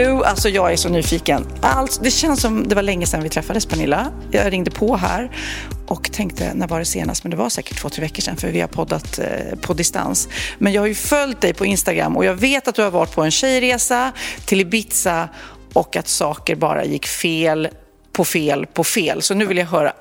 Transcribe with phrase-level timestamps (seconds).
[0.00, 1.46] Toodaloo, alltså jag är så nyfiken.
[1.60, 4.12] Allt, det känns som det var länge sedan vi träffades Pernilla.
[4.30, 5.30] Jag ringde på här
[5.86, 7.24] och tänkte, när var det senast?
[7.24, 10.28] Men det var säkert två, tre veckor sedan för vi har poddat eh, på distans.
[10.58, 13.14] Men jag har ju följt dig på Instagram och jag vet att du har varit
[13.14, 14.12] på en tjejresa
[14.44, 15.28] till Ibiza
[15.72, 17.68] och att saker bara gick fel
[18.12, 19.22] på fel på fel.
[19.22, 19.92] Så nu vill jag höra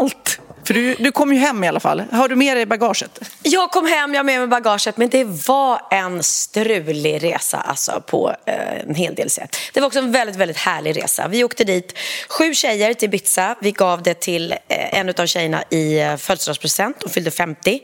[0.00, 0.40] allt!
[0.64, 2.02] För du, du kom ju hem i alla fall.
[2.12, 3.20] Har du med dig bagaget?
[3.42, 8.02] Jag kom hem, jag har med mig bagaget, men det var en strulig resa alltså,
[8.06, 9.56] på eh, en hel del sätt.
[9.72, 11.28] Det var också en väldigt, väldigt härlig resa.
[11.28, 13.56] Vi åkte dit, sju tjejer till Ibiza.
[13.60, 16.96] Vi gav det till eh, en av tjejerna i eh, födelsedagspresent.
[17.02, 17.80] Hon fyllde 50.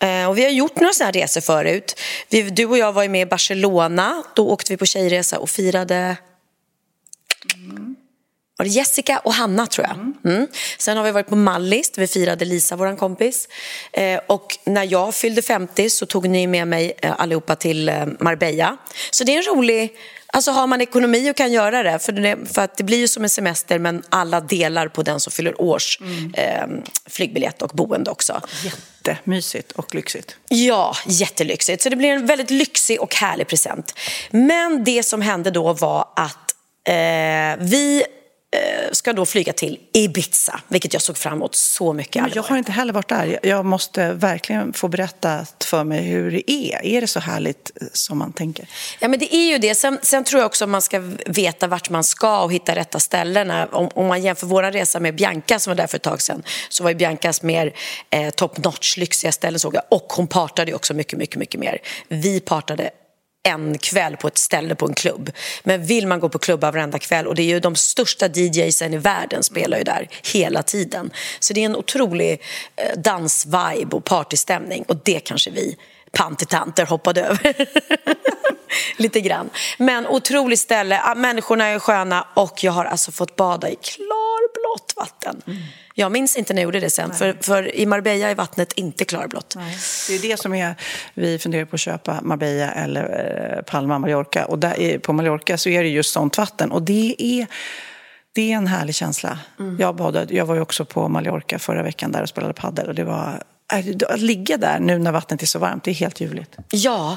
[0.00, 2.00] Eh, och vi har gjort några sådana här resor förut.
[2.28, 4.22] Vi, du och jag var ju med i Barcelona.
[4.34, 6.16] Då åkte vi på tjejresa och firade
[8.60, 10.32] var det Jessica och Hanna tror jag.
[10.32, 10.46] Mm.
[10.78, 13.48] Sen har vi varit på Mallis där vi firade Lisa, vår kompis.
[13.92, 18.06] Eh, och när jag fyllde 50 så tog ni med mig eh, allihopa till eh,
[18.20, 18.76] Marbella.
[19.10, 19.96] Så det är en rolig...
[20.32, 23.08] Alltså har man ekonomi och kan göra det, för, det, för att det blir ju
[23.08, 26.00] som en semester men alla delar på den som fyller års
[26.34, 26.66] eh,
[27.06, 28.40] flygbiljett och boende också.
[28.64, 30.36] Jättemysigt och lyxigt.
[30.48, 31.82] Ja, jättelyxigt.
[31.82, 33.94] Så det blir en väldigt lyxig och härlig present.
[34.30, 36.54] Men det som hände då var att
[37.58, 38.04] vi
[38.92, 42.22] ska då flyga till Ibiza, vilket jag såg fram emot så mycket.
[42.22, 43.38] Men jag har inte heller varit där.
[43.42, 46.86] Jag måste verkligen få berätta för mig hur det är.
[46.86, 48.68] Är det så härligt eh, som man tänker?
[49.00, 49.74] Ja, men det är ju det.
[49.74, 53.00] Sen, sen tror jag också att man ska veta vart man ska och hitta rätta
[53.00, 53.66] ställena.
[53.66, 56.42] Om, om man jämför vår resa med Bianca som var där för ett tag sedan
[56.68, 57.72] så var ju Biancas mer
[58.10, 59.82] eh, top notch, lyxiga ställen såg jag.
[59.88, 61.78] Och hon partade också mycket, mycket, mycket mer.
[62.08, 62.90] Vi partade
[63.42, 65.30] en kväll på ett ställe på en klubb.
[65.62, 68.94] Men vill man gå på klubbar varenda kväll och det är ju de största DJsen
[68.94, 71.10] i världen spelar ju där hela tiden.
[71.40, 72.42] Så det är en otrolig
[72.76, 75.76] eh, dansvibe och partystämning och det kanske vi
[76.12, 77.54] pantitanter hoppade över.
[78.96, 79.50] Lite grann.
[79.78, 84.92] Men otroligt ställe, Ah, människorna är sköna och jag har alltså fått bada i klarblått
[84.96, 85.42] vatten.
[85.94, 89.04] Jag minns inte när jag gjorde det sen, för, för i Marbella är vattnet inte
[89.04, 89.54] klarblått.
[90.08, 90.74] Det är det som är,
[91.14, 93.02] vi funderar på att köpa Marbella eller
[93.56, 94.44] eh, Palma, Mallorca.
[94.44, 96.72] Och där, är- på Mallorca så är det just sånt vatten.
[96.72, 97.46] Och det är,
[98.34, 99.38] det är en härlig känsla.
[99.78, 102.94] Jag, badade, jag var ju också på Mallorca förra veckan där och spelade padel och
[102.94, 103.42] det var
[104.08, 106.56] att ligga där nu när vattnet är så varmt, det är helt ljuvligt.
[106.70, 107.16] Ja,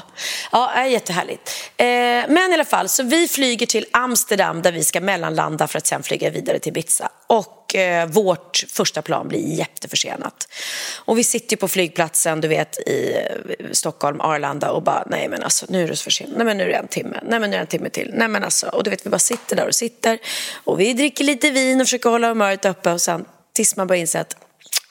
[0.52, 1.50] ja är jättehärligt.
[1.76, 1.86] Eh,
[2.28, 5.86] men i alla fall, så vi flyger till Amsterdam där vi ska mellanlanda för att
[5.86, 7.08] sen flyga vidare till Ibiza.
[7.26, 10.48] Och eh, vårt första plan blir jätteförsenat.
[10.96, 13.16] Och vi sitter ju på flygplatsen, du vet, i
[13.58, 16.56] eh, Stockholm, Arlanda och bara, nej men alltså nu är det så försenat, nej men
[16.56, 18.44] nu är det en timme, nej men nu är det en timme till, nej men
[18.44, 20.18] alltså, och du vet vi bara sitter där och sitter
[20.64, 24.00] och vi dricker lite vin och försöker hålla humöret uppe och sen tills man börjar
[24.00, 24.36] inse att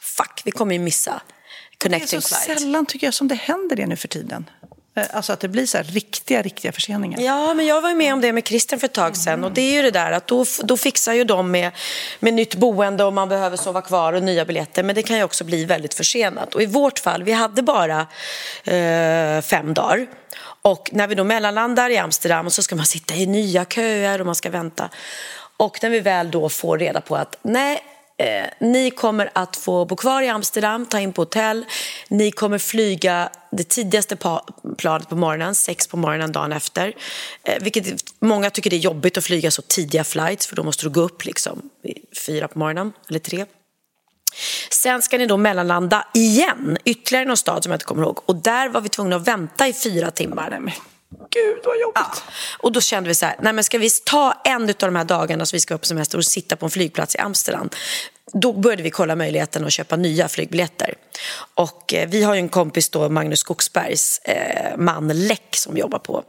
[0.01, 1.21] fuck, vi kommer ju missa
[1.83, 2.59] det är connecting så flight.
[2.59, 4.49] sällan tycker jag som det händer det nu för tiden.
[4.95, 7.19] Eh, Alltså att det blir så riktiga, riktiga förseningar.
[7.21, 9.43] Ja, men jag var med om det med Christian för ett tag sedan.
[9.43, 11.71] Och det är ju det där att då, då fixar ju de med,
[12.19, 14.83] med nytt boende och man behöver sova kvar och nya biljetter.
[14.83, 16.55] Men det kan ju också bli väldigt försenat.
[16.55, 18.07] Och i vårt fall, vi hade bara
[18.63, 20.07] eh, fem dagar.
[20.61, 24.25] Och när vi då mellanlandar i Amsterdam så ska man sitta i nya köer och
[24.25, 24.89] man ska vänta.
[25.57, 27.83] Och när vi väl då får reda på att nej,
[28.23, 31.65] eh, ni kommer att få bo kvar i Amsterdam, ta in på hotell.
[32.07, 34.17] Ni kommer flyga det tidigaste
[34.77, 36.95] planet på morgonen, sex på morgonen dagen efter.
[37.43, 37.85] Eh, vilket
[38.19, 41.01] många tycker det är jobbigt att flyga så tidiga flights för då måste du gå
[41.01, 41.69] upp liksom
[42.25, 43.45] fyra på morgonen, eller tre.
[44.69, 48.19] Sen ska ni då mellanlanda igen, ytterligare någon stad som jag inte kommer ihåg.
[48.25, 50.73] Och där var vi tvungna att vänta i fyra timmar.
[51.29, 51.95] Gud vad jobbigt.
[51.95, 52.33] Ja.
[52.59, 55.03] Och då kände vi så här, nej men ska vi ta en av de här
[55.03, 57.69] dagarna som vi ska vara på semester och sitta på en flygplats i Amsterdam
[58.33, 60.93] då började vi kolla möjligheten att köpa nya flygbiljetter.
[61.55, 65.99] Och eh, vi har ju en kompis då, Magnus Skogsbergs eh, man Läck som jobbar
[65.99, 66.23] på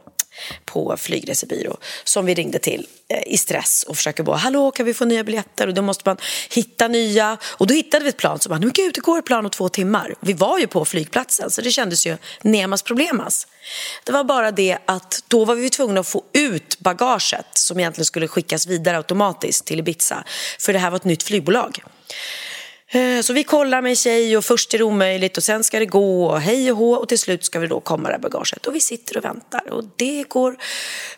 [0.65, 4.93] på flygresebyrå som vi ringde till eh, i stress och försöker bara hallå kan vi
[4.93, 6.17] få nya biljetter och då måste man
[6.49, 9.25] hitta nya och då hittade vi ett plan som bara men gud det går ett
[9.25, 10.15] plan om två timmar.
[10.19, 13.47] Vi var ju på flygplatsen så det kändes ju nemas problemas.
[14.03, 18.05] Det var bara det att då var vi tvungna att få ut bagaget som egentligen
[18.05, 20.23] skulle skickas vidare automatiskt till Ibiza
[20.59, 21.83] för det här var ett nytt flygbolag.
[22.87, 25.79] Eh, så vi kollar med en tjej och först är det omöjligt och sen ska
[25.79, 28.65] det gå och hej och hå och till slut ska vi då komma det bagaget
[28.65, 30.57] och vi sitter och väntar och det går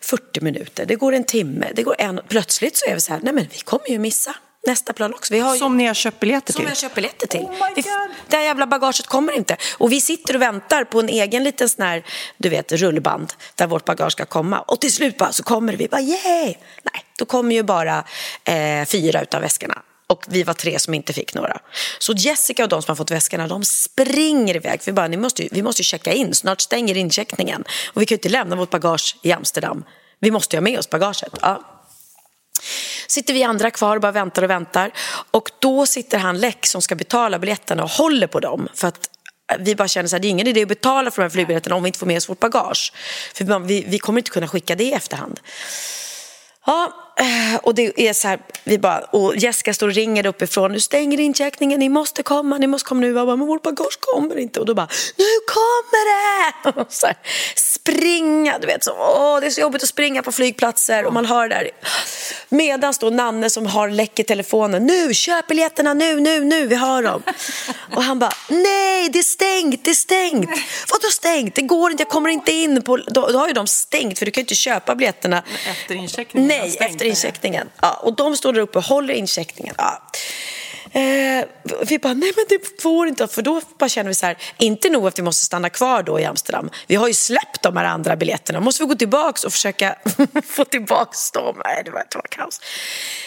[0.01, 3.19] 40 minuter, det går en timme, det går en plötsligt så är vi så här,
[3.23, 4.35] nej men vi kommer ju missa
[4.67, 5.33] nästa plan också.
[5.33, 5.59] Vi har ju...
[5.59, 6.53] Som ni har köpt biljetter till?
[6.53, 7.39] Som jag har köpt biljetter till.
[7.39, 7.83] Oh vi...
[8.27, 9.57] Det här jävla bagaget kommer inte.
[9.77, 12.05] Och vi sitter och väntar på en egen liten sån här,
[12.37, 14.59] du vet, rullband där vårt bagage ska komma.
[14.59, 15.77] Och till slut bara så kommer det.
[15.77, 16.55] Vi bara yay!
[16.83, 18.03] Nej, då kommer ju bara
[18.43, 21.59] eh, fyra utav väskorna och vi var tre som inte fick några.
[21.99, 24.81] Så Jessica och de som har fått väskorna, de springer iväg.
[24.85, 27.63] Vi bara, Ni måste, vi måste ju checka in, snart stänger incheckningen.
[27.93, 29.83] Och vi kan ju inte lämna vårt bagage i Amsterdam.
[30.19, 31.33] Vi måste ju ha med oss bagaget.
[31.41, 31.63] Ja.
[33.07, 34.91] Sitter vi andra kvar och bara väntar och väntar.
[35.31, 38.67] Och då sitter han Läck som ska betala biljetterna och håller på dem.
[38.73, 39.09] För att
[39.59, 41.83] vi bara känner att det är ingen idé att betala för de här flygbiljetterna om
[41.83, 42.93] vi inte får med oss vårt bagage.
[43.33, 45.39] För vi, vi kommer inte kunna skicka det i efterhand.
[46.65, 47.06] Ja,
[47.61, 51.19] och det är så här, vi bara, och Jessica står och ringer uppifrån, nu stänger
[51.19, 53.07] incheckningen, ni måste komma, ni måste komma nu.
[53.07, 54.59] Jag bara, men vårt bagage kommer inte.
[54.59, 54.87] Och då bara,
[55.17, 56.81] nu kommer det!
[56.81, 57.15] Och så här,
[57.55, 61.25] springa, du vet, så, åh, det är så jobbigt att springa på flygplatser och man
[61.25, 61.69] hör där.
[62.49, 66.75] Medan då Nanne som har läck i telefonen, nu, köp biljetterna nu, nu, nu, vi
[66.75, 67.23] har dem.
[67.95, 70.49] Och han bara, nej, det är stängt, det är stängt.
[70.91, 71.55] Vadå stängt?
[71.55, 74.25] Det går inte, jag kommer inte in på, då, då har ju de stängt för
[74.25, 75.43] du kan ju inte köpa biljetterna.
[75.71, 76.47] Efter incheckningen?
[76.47, 77.69] Nej, efter incheckningen.
[77.81, 79.75] Ja, och de står där uppe och håller incheckningen.
[79.77, 80.01] Ja.
[80.91, 81.45] Eh,
[81.87, 84.89] vi bara, nej men det får inte, för då bara känner vi så här, inte
[84.89, 87.85] nog att vi måste stanna kvar då i Amsterdam, vi har ju släppt de här
[87.85, 89.95] andra biljetterna, måste vi gå tillbaks och försöka
[90.45, 91.61] få tillbaks dem?
[91.65, 92.61] Nej, det var, var kaos.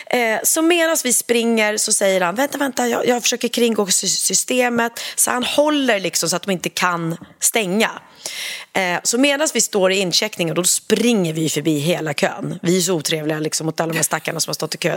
[0.07, 5.01] Eh, så medan vi springer så säger han, vänta, vänta, jag, jag försöker kringgå systemet,
[5.17, 7.91] så han håller liksom så att de inte kan stänga.
[8.73, 12.59] Eh, så medan vi står i incheckningen då springer vi förbi hela kön.
[12.63, 14.97] Vi är så otrevliga liksom, mot alla de här stackarna som har stått i kö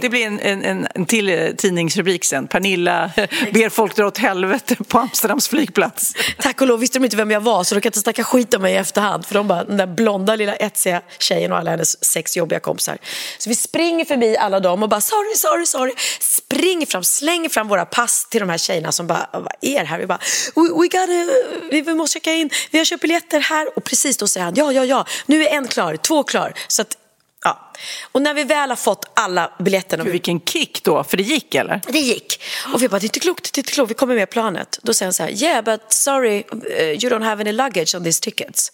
[0.00, 2.46] Det blir en, en, en till eh, tidningsrubrik sen.
[2.46, 3.10] Pernilla
[3.52, 6.12] ber folk dra åt helvete på Amsterdams flygplats.
[6.38, 8.54] Tack och lov visste de inte vem jag var så de kan inte snacka skit
[8.54, 9.26] om mig i efterhand.
[9.26, 12.98] För de bara, den där blonda lilla etsiga tjejen och alla hennes sex jobbiga kompisar.
[13.38, 15.92] Så vi springer förbi alla dem och bara sorry, sorry, sorry.
[16.20, 19.86] Springer fram, slänger fram våra pass till de här tjejerna som bara, vad är det
[19.86, 19.98] här?
[19.98, 20.20] Vi bara,
[20.54, 23.76] we, we gotta, vi måste checka in, vi har köpt biljetter här.
[23.76, 26.54] Och precis då säger han, ja, ja, ja, nu är en klar, två klar.
[26.68, 26.96] Så att,
[27.44, 27.72] ja.
[28.12, 30.04] Och när vi väl har fått alla biljetterna.
[30.04, 31.80] Vilken kick då, för det gick eller?
[31.88, 32.42] Det gick.
[32.74, 34.78] Och vi bara, det är inte klokt, det är inte klokt, vi kommer med planet.
[34.82, 38.04] Då säger han så här, yeah but sorry, uh, you don't have any luggage on
[38.04, 38.72] these tickets.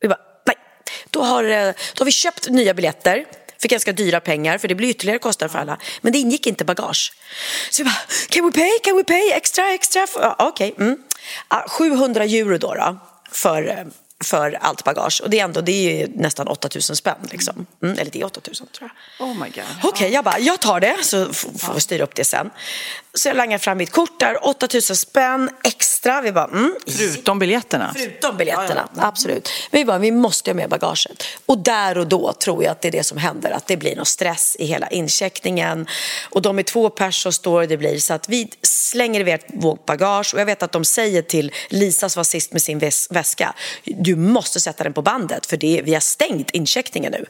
[0.00, 0.56] Vi bara, nej.
[1.10, 3.24] Då har, uh, då har vi köpt nya biljetter
[3.60, 5.78] för ganska dyra pengar, för det blir ytterligare kostnader för alla.
[6.00, 7.12] Men det ingick inte bagage.
[7.70, 10.06] Så vi bara, can we pay, can we pay, extra, extra?
[10.38, 10.86] Okej, okay.
[10.86, 10.98] mm.
[11.68, 12.74] 700 euro då.
[12.74, 13.84] då för, eh,
[14.24, 15.20] för allt bagage.
[15.24, 17.16] Och det är, ändå, det är nästan 8000 spänn.
[17.30, 17.66] Liksom.
[17.82, 19.28] Mm, eller det är 8000 tror jag.
[19.28, 19.64] Oh my God.
[19.78, 22.50] Okej, okay, jag bara, jag tar det så får vi styra upp det sen.
[23.14, 26.20] Så jag langar fram mitt kort där, 8000 spänn extra.
[26.20, 26.74] Vi bara, mm.
[26.86, 27.94] Förutom biljetterna?
[27.96, 29.06] Förutom biljetterna, ja, ja.
[29.06, 29.50] absolut.
[29.70, 31.24] Men vi bara, vi måste ha med bagaget.
[31.46, 33.96] Och där och då tror jag att det är det som händer, att det blir
[33.96, 35.86] någon stress i hela incheckningen.
[36.30, 39.86] Och de är två pers som står det blir så att vi slänger iväg vårt
[39.86, 42.78] bagage och jag vet att de säger till Lisa som var sist med sin
[43.10, 43.54] väska,
[44.08, 47.24] du måste sätta den på bandet för det, vi har stängt incheckningen nu.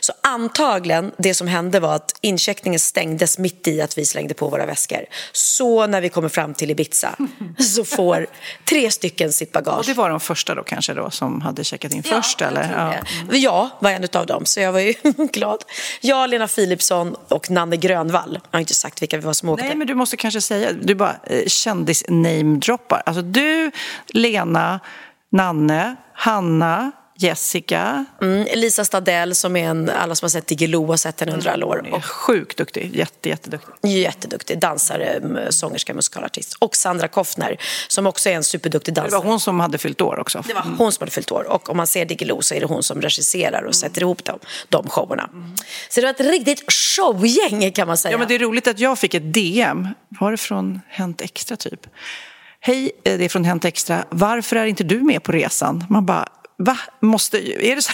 [0.00, 4.48] Så antagligen det som hände var att incheckningen stängdes mitt i att vi slängde på
[4.48, 5.04] våra väskor.
[5.32, 7.16] Så när vi kommer fram till Ibiza
[7.58, 8.26] så får
[8.64, 9.78] tre stycken sitt bagage.
[9.78, 12.72] Och det var de första då kanske då som hade checkat in ja, först eller?
[12.76, 12.94] Ja.
[13.22, 13.40] Mm.
[13.40, 14.94] Jag var en av dem så jag var ju
[15.32, 15.64] glad.
[16.00, 18.38] Jag, Lena Philipsson och Nanne Grönvall.
[18.50, 19.64] Jag har inte sagt vilka vi var som åkte.
[19.64, 23.02] Nej men du måste kanske säga, du bara eh, kändis-namedroppar.
[23.06, 23.70] Alltså du,
[24.06, 24.80] Lena,
[25.32, 28.04] Nanne, Hanna, Jessica.
[28.22, 31.50] Mm, Lisa Stadell som är en, alla som har sett Diggiloo har sett henne under
[31.50, 31.88] alla år.
[31.92, 33.90] Och sjukt duktig, jätte, jätteduktig.
[33.90, 35.20] Jätteduktig dansare,
[35.50, 36.56] sångerska, musikalartist.
[36.58, 37.56] Och Sandra Koffner
[37.88, 39.20] som också är en superduktig Det dansare.
[39.20, 40.44] var hon som hade fyllt år också.
[40.46, 42.66] Det var hon som hade fyllt år och om man ser Diggiloo så är det
[42.66, 45.30] hon som regisserar och sätter ihop dem, de showerna.
[45.88, 48.12] Så det var ett riktigt showgäng kan man säga.
[48.12, 49.88] Ja, men det är roligt att jag fick ett DM.
[50.08, 51.86] Var det från Hänt Extra typ?
[52.60, 54.04] Hej, eh, det är från Hänt Extra.
[54.10, 55.84] Varför är inte du med på resan?
[55.90, 56.26] Man bara,
[56.58, 56.78] va?
[57.00, 57.92] Måste, är det så?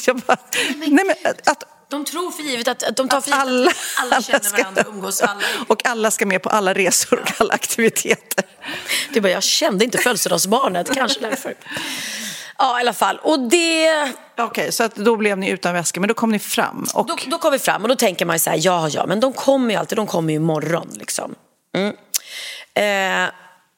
[0.10, 0.36] Jag bara,
[0.76, 3.76] nej men att, De tror för givet att, att de tar för givet alla, att
[4.12, 5.20] alla känner ska- varandra och umgås.
[5.22, 5.40] Alla.
[5.68, 8.44] Och alla ska med på alla resor och alla aktiviteter.
[9.12, 11.54] Det är bara, jag kände inte födelsedagsbarnet, kanske därför.
[12.58, 13.18] Ja, i alla fall.
[13.22, 14.12] Och det...
[14.38, 16.86] Okej, så att då blev ni utan väska, men då kom ni fram.
[16.94, 19.06] Och Då, då kom vi fram och då tänker man ju så här, ja, ja,
[19.06, 21.34] men de kommer ju alltid, de kommer ju imorgon liksom.
[21.76, 21.94] Mm.
[22.74, 23.30] Eh,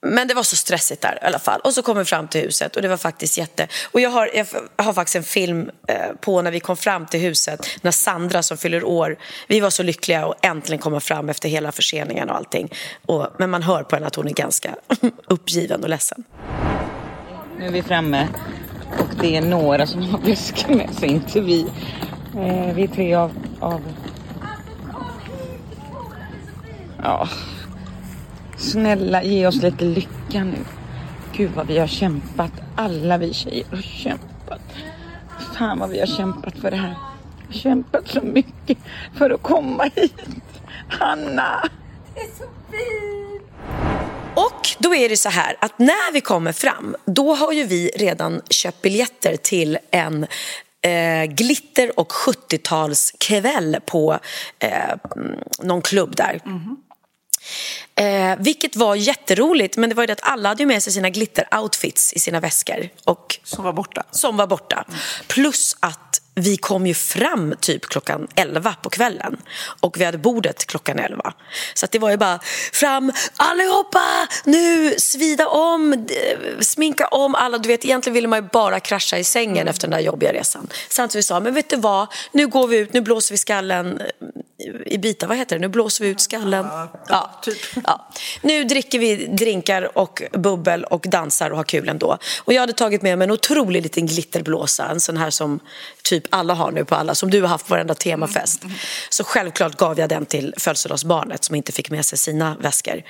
[0.02, 1.60] men det var så stressigt där i alla fall.
[1.60, 3.68] Och så kom vi fram till huset och det var faktiskt jätte...
[3.92, 4.46] Och jag har, jag
[4.84, 8.56] har faktiskt en film eh, på när vi kom fram till huset, när Sandra som
[8.56, 9.16] fyller år,
[9.48, 12.72] vi var så lyckliga att äntligen komma fram efter hela förseningen och allting.
[13.06, 14.74] Och, men man hör på henne att hon är ganska
[15.26, 16.24] uppgiven och ledsen.
[17.58, 18.28] Nu är vi framme
[18.98, 21.60] och det är några som har väskor med sig, inte vi.
[22.36, 23.82] Eh, vi är tre av, av...
[27.02, 27.28] Ja.
[28.60, 30.64] Snälla, ge oss lite lycka nu.
[31.32, 32.52] Gud vad vi har kämpat.
[32.76, 34.60] Alla vi tjejer har kämpat.
[35.58, 36.94] Fan vad vi har kämpat för det här.
[37.50, 38.78] Kämpat så mycket
[39.18, 40.14] för att komma hit.
[40.88, 41.70] Hanna!
[44.34, 47.90] Och då är det så här att när vi kommer fram, då har ju vi
[47.96, 50.26] redan köpt biljetter till en
[50.82, 54.18] eh, glitter och 70-talskväll på
[54.58, 56.40] eh, mm, någon klubb där.
[57.94, 61.08] Eh, vilket var jätteroligt, men det var ju det att alla hade med sig sina
[61.08, 62.88] glitter-outfits i sina väskor.
[63.04, 64.02] Och som var borta.
[64.10, 64.84] som var borta.
[65.26, 69.36] Plus att vi kom ju fram typ klockan 11 på kvällen
[69.80, 71.32] och vi hade bordet klockan 11.
[71.74, 72.38] Så det var ju bara
[72.72, 74.02] fram allihopa
[74.44, 76.14] nu, svida om, d-
[76.60, 77.58] sminka om alla.
[77.58, 80.68] Du vet, egentligen ville man ju bara krascha i sängen efter den där jobbiga resan.
[80.88, 84.02] Samtidigt vi sa, men vet du vad, nu går vi ut, nu blåser vi skallen
[84.86, 86.66] i bitar, vad heter det, nu blåser vi ut skallen.
[87.08, 87.58] Ja, typ.
[87.84, 88.08] Ja.
[88.42, 92.18] Nu dricker vi drinkar och bubbel och dansar och har kul ändå.
[92.44, 95.60] Och jag hade tagit med mig en otrolig liten glitterblåsa, en sån här som
[96.02, 98.62] typ alla har nu på alla, som du har haft på varenda temafest.
[99.08, 103.02] Så självklart gav jag den till födelsedagsbarnet som inte fick med sig sina väskor.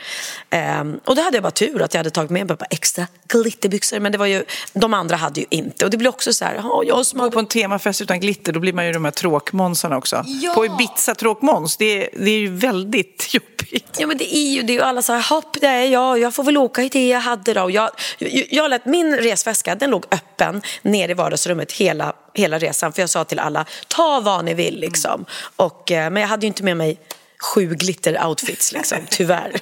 [0.50, 3.06] Ehm, och då hade jag bara tur att jag hade tagit med mig bara extra
[3.28, 5.84] glitterbyxor, men det var ju, de andra hade ju inte.
[5.84, 8.52] Och det blir också så här, "Ja, jag som Gå på en temafest utan glitter,
[8.52, 10.24] då blir man ju de här tråkmånsarna också.
[10.26, 10.54] Ja.
[10.54, 13.96] På Ibiza tråkmåns, det är, det är ju väldigt jobbigt.
[13.98, 16.44] Ja men det är ju det och alla sa hopp det är jag, jag får
[16.44, 17.62] väl åka i det jag hade då.
[17.62, 22.58] Och Jag, jag, jag lät min resväska, den låg öppen ner i vardagsrummet hela, hela
[22.58, 25.24] resan för jag sa till alla, ta vad ni vill liksom.
[25.56, 26.98] Och, eh, men jag hade ju inte med mig
[27.40, 29.60] sju glitter-outfits liksom, tyvärr.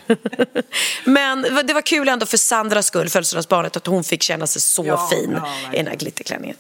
[1.05, 4.85] men det var kul ändå för Sandras skull, födelsedagsbarnet, att hon fick känna sig så
[4.87, 6.57] Ja, fin ja, i den här glitterklänningen.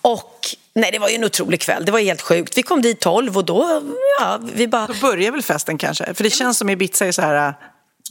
[0.00, 2.58] Och nej, det var ju en otrolig kväll, det var helt sjukt.
[2.58, 3.82] Vi kom dit tolv och då,
[4.20, 4.86] ja, vi bara...
[4.86, 6.14] Då börjar väl festen kanske?
[6.14, 7.54] För det känns som Ibiza är så här,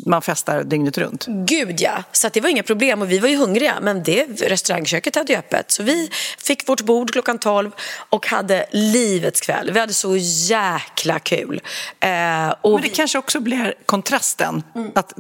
[0.05, 1.25] man festar dygnet runt.
[1.27, 4.25] Gud ja, så att det var inga problem och vi var ju hungriga men det,
[4.41, 5.71] restaurangköket hade ju öppet.
[5.71, 7.71] Så vi fick vårt bord klockan 12
[8.09, 9.71] och hade livets kväll.
[9.71, 11.61] Vi hade så jäkla kul.
[11.99, 14.63] Eh, Men det vi, kanske också blir kontrasten.
[14.95, 15.13] Att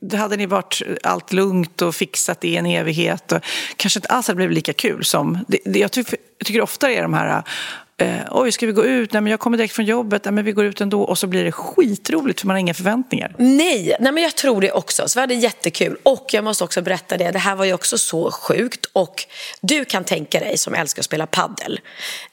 [0.00, 3.32] det hade ni varit allt lugnt och fixat i en evighet.
[3.32, 3.40] Och
[3.76, 5.44] kanske inte alls hade blivit lika kul som...
[5.48, 7.42] Det, det, jag, tycker, jag tycker ofta det är de här...
[8.02, 9.12] Eh, Oj, ska vi gå ut?
[9.12, 10.24] Nej, men jag kommer direkt från jobbet.
[10.24, 11.02] Nej, men vi går ut ändå.
[11.02, 13.34] Och så blir det skitroligt för man har inga förväntningar.
[13.38, 15.08] Nej, nej, men jag tror det också.
[15.08, 15.96] Så vi hade jättekul.
[16.02, 18.86] Och jag måste också berätta det, det här var ju också så sjukt.
[18.92, 19.24] Och
[19.60, 21.80] du kan tänka dig som älskar att spela paddel.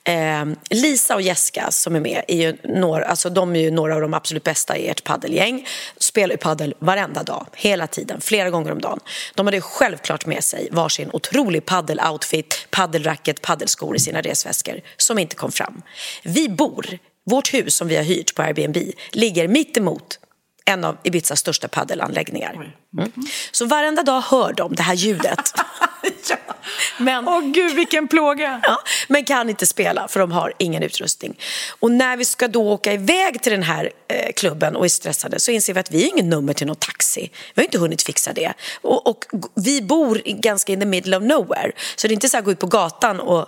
[0.03, 3.95] Eh, Lisa och Jessica som är med, är ju några, alltså de är ju några
[3.95, 5.67] av de absolut bästa i ert paddelgäng.
[5.97, 8.99] Spelar ju paddel varenda dag, hela tiden, flera gånger om dagen.
[9.35, 15.35] De hade självklart med sig varsin otrolig paddeloutfit, paddelracket, paddelskor i sina resväskor som inte
[15.35, 15.81] kom fram.
[16.23, 16.85] Vi bor,
[17.25, 18.77] vårt hus som vi har hyrt på Airbnb
[19.11, 20.19] ligger mitt emot
[20.65, 22.53] en av Ibizas största paddelanläggningar.
[22.97, 23.11] Mm.
[23.51, 25.39] Så varenda dag hör de det här ljudet.
[26.97, 28.61] Men, Åh gud, vilken plåga!
[28.63, 31.39] ja, men kan inte spela för de har ingen utrustning.
[31.79, 35.39] Och när vi ska då åka iväg till den här eh, klubben och är stressade
[35.39, 37.31] så inser vi att vi har ingen nummer till någon taxi.
[37.53, 38.53] Vi har inte hunnit fixa det.
[38.81, 39.25] Och, och
[39.55, 41.71] vi bor ganska in the middle of nowhere.
[41.95, 43.47] Så det är inte så att gå ut på gatan och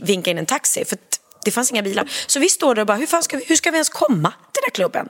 [0.00, 0.84] vinka in en taxi.
[0.84, 0.98] För
[1.44, 2.10] det fanns inga bilar.
[2.26, 4.30] Så vi står där och bara, hur, fan ska vi, hur ska vi ens komma
[4.30, 5.08] till den här klubben?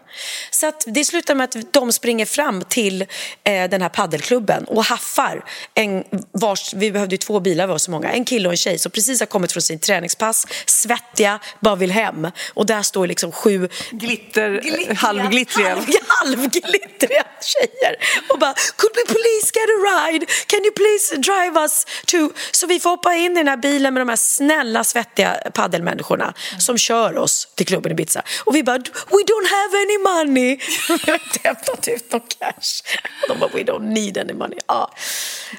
[0.50, 3.02] Så att det slutar med att de springer fram till
[3.44, 7.90] eh, den här paddelklubben och haffar en vars, vi behövde ju två bilar, var så
[7.90, 11.76] många, en kille och en tjej som precis har kommit från sin träningspass, svettiga, bara
[11.76, 12.28] vill hem.
[12.54, 15.68] Och där står liksom sju Glitter, halvglittriga.
[15.68, 17.96] halv, halvglittriga tjejer
[18.28, 20.26] och bara “Could we please get a ride?
[20.46, 23.94] Can you please drive us to...” Så vi får hoppa in i den här bilen
[23.94, 26.21] med de här snälla svettiga paddelmänniskorna
[26.58, 28.22] som kör oss till klubben i Ibiza.
[28.44, 30.58] Och vi bara “We don't have any money!”
[31.06, 32.82] Vi har inte hämtat ut någon cash.
[33.22, 34.58] Och de bara “We don't need any money”.
[34.66, 34.94] Ja.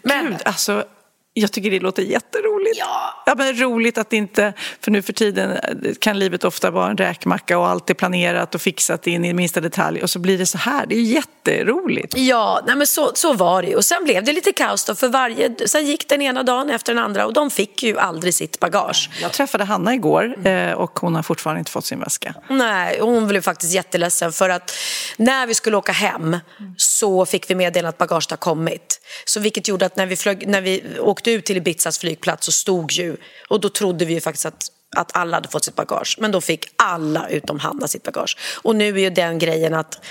[0.04, 0.86] Men, Gud, alltså,
[1.34, 2.78] jag tycker det låter jätteroligt.
[2.80, 3.24] Ja.
[3.26, 5.60] ja men roligt att inte, för nu för tiden
[6.00, 9.62] kan livet ofta vara en räkmacka och allt är planerat och fixat in i minsta
[9.62, 10.86] detalj och så blir det så här.
[10.86, 12.18] Det är jätteroligt.
[12.18, 13.76] Ja, nej men så, så var det ju.
[13.76, 16.94] Och sen blev det lite kaos då, för varje, sen gick den ena dagen efter
[16.94, 19.10] den andra och de fick ju aldrig sitt bagage.
[19.22, 22.34] Jag träffade Hanna igår eh, och hon har fortfarande inte fått sin väska.
[22.50, 24.74] Nej, hon blev faktiskt jätteledsen för att
[25.18, 26.38] när vi skulle åka hem
[26.78, 29.00] så fick vi meddela att bagaget har kommit.
[29.26, 32.52] Så vilket gjorde att när vi, flög, när vi åkte ut till Ibizas flygplats så
[32.52, 33.18] stod ju,
[33.50, 36.42] och då trodde vi ju faktiskt att att alla hade fått sitt bagage, men då
[36.42, 38.38] fick alla utom Hanna sitt bagage.
[38.62, 40.06] Och nu är ju den grejen att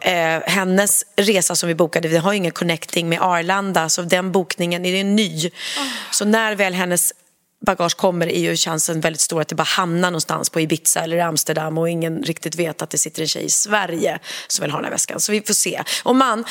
[0.00, 4.32] eh, hennes resa som vi bokade, vi har ju ingen connecting med Arlanda, så den
[4.32, 5.50] bokningen är ny.
[6.12, 7.12] Så när väl hennes
[7.66, 11.18] bagage kommer är ju chansen väldigt stor att det bara hamnar någonstans på Ibiza eller
[11.18, 14.18] Amsterdam och ingen riktigt vet att det sitter en tjej i Sverige
[14.48, 15.20] som vill ha den här väskan.
[15.20, 15.82] Så vi får se.
[16.02, 16.44] Och man,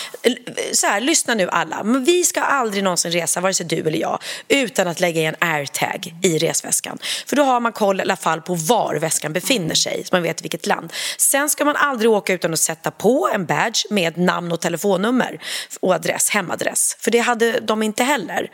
[0.73, 1.83] så här, lyssna nu alla.
[1.83, 5.25] Men vi ska aldrig någonsin resa, vare sig du eller jag, utan att lägga i
[5.25, 6.97] en airtag i resväskan.
[7.25, 10.23] För då har man koll i alla fall på var väskan befinner sig, så man
[10.23, 10.93] vet vilket land.
[11.17, 15.41] Sen ska man aldrig åka utan att sätta på en badge med namn och telefonnummer
[15.79, 16.97] och adress, hemadress.
[16.99, 18.51] För det hade de inte heller.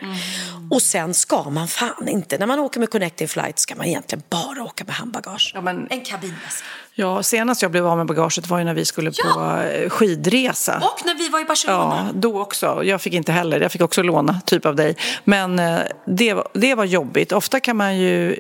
[0.72, 4.24] Och sen ska man fan inte, när man åker med Connecting Flight ska man egentligen
[4.30, 5.52] bara åka med handbagage.
[5.56, 6.66] Ja, men- En kabinväska.
[7.02, 10.76] Ja, senast jag blev av med bagaget var ju när vi skulle på eh, skidresa.
[10.78, 12.06] Och när vi var i Barcelona.
[12.08, 12.82] Ja, då också.
[12.84, 13.62] Jag fick inte heller.
[13.62, 14.96] Jag fick också låna, typ av dig.
[15.24, 17.32] Men eh, det, var- det var jobbigt.
[17.32, 18.38] Ofta kan man ju eh,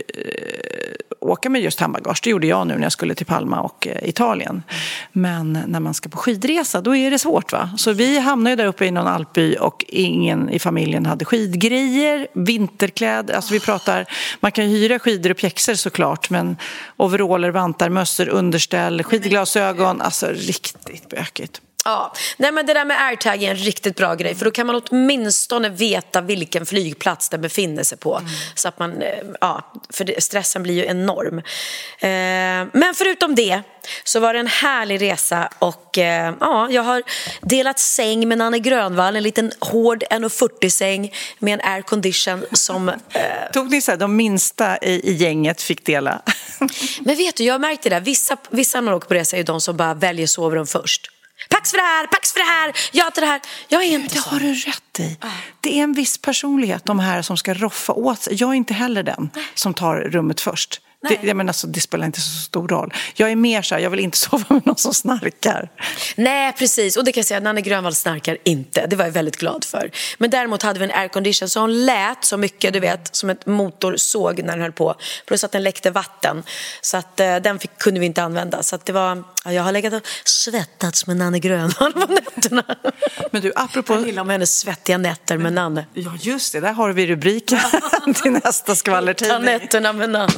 [1.19, 2.19] åka med just handbagage.
[2.23, 4.63] Det gjorde jag nu när jag skulle till Palma och Italien.
[5.11, 7.51] Men när man ska på skidresa, då är det svårt.
[7.51, 7.69] va?
[7.77, 13.33] Så vi hamnade där uppe i någon alpby och ingen i familjen hade skidgrejer, vinterkläder.
[13.33, 14.05] Alltså vi pratar,
[14.39, 16.57] man kan hyra skidor och pjäxor såklart, men
[16.97, 20.01] overaller, vantar, mössor, underställ, skidglasögon.
[20.01, 21.61] Alltså riktigt bökigt.
[21.85, 24.67] Ja, nej men det där med airtag är en riktigt bra grej för då kan
[24.67, 28.21] man åtminstone veta vilken flygplats den befinner sig på.
[28.55, 31.37] Så att man, eh, ja, för stressen blir ju enorm.
[31.37, 33.61] Eh, men förutom det
[34.03, 37.03] så var det en härlig resa och eh, ja, jag har
[37.41, 42.95] delat säng med Nanne Grönvall, en liten hård 1,40-säng med en aircondition som eh,
[43.53, 46.21] Tog ni så här, de minsta i, i gänget fick dela?
[46.99, 47.99] Men vet du, jag märkte det.
[47.99, 51.11] Vissa, vissa när man åker på resa är ju de som bara väljer sovrum först.
[51.51, 53.41] Pax för det här, pax för det här, ja till det här.
[53.67, 54.29] Jag är inte Det så.
[54.29, 55.17] har du rätt i.
[55.61, 58.33] Det är en viss personlighet, de här som ska roffa åt sig.
[58.35, 60.81] Jag är inte heller den som tar rummet först.
[61.09, 62.93] Det, jag menar, alltså, det spelar inte så stor roll.
[63.15, 65.69] Jag är mer så här, jag vill inte sova med någon som snarkar.
[66.15, 66.97] Nej, precis.
[66.97, 68.87] Och det kan jag säga, Nanne Grönvall snarkar inte.
[68.87, 69.91] Det var jag väldigt glad för.
[70.17, 73.45] Men däremot hade vi en aircondition så hon lät så mycket, du vet, som ett
[73.45, 74.95] motorsåg när den höll på.
[75.25, 76.43] Plus att den läckte vatten.
[76.81, 78.63] Så att eh, den fick, kunde vi inte använda.
[78.63, 82.63] Så att det var, ja, jag har legat och svettats med Nanne Grönvall på nätterna.
[83.31, 83.93] Men du, apropå...
[83.93, 85.85] Jag gillar om hennes svettiga nätter med Nanne.
[85.93, 86.59] Ja, just det.
[86.59, 87.59] Där har vi rubriken
[88.21, 89.41] till nästa Ta skvallertidning.
[89.41, 90.33] nätterna med Nanne.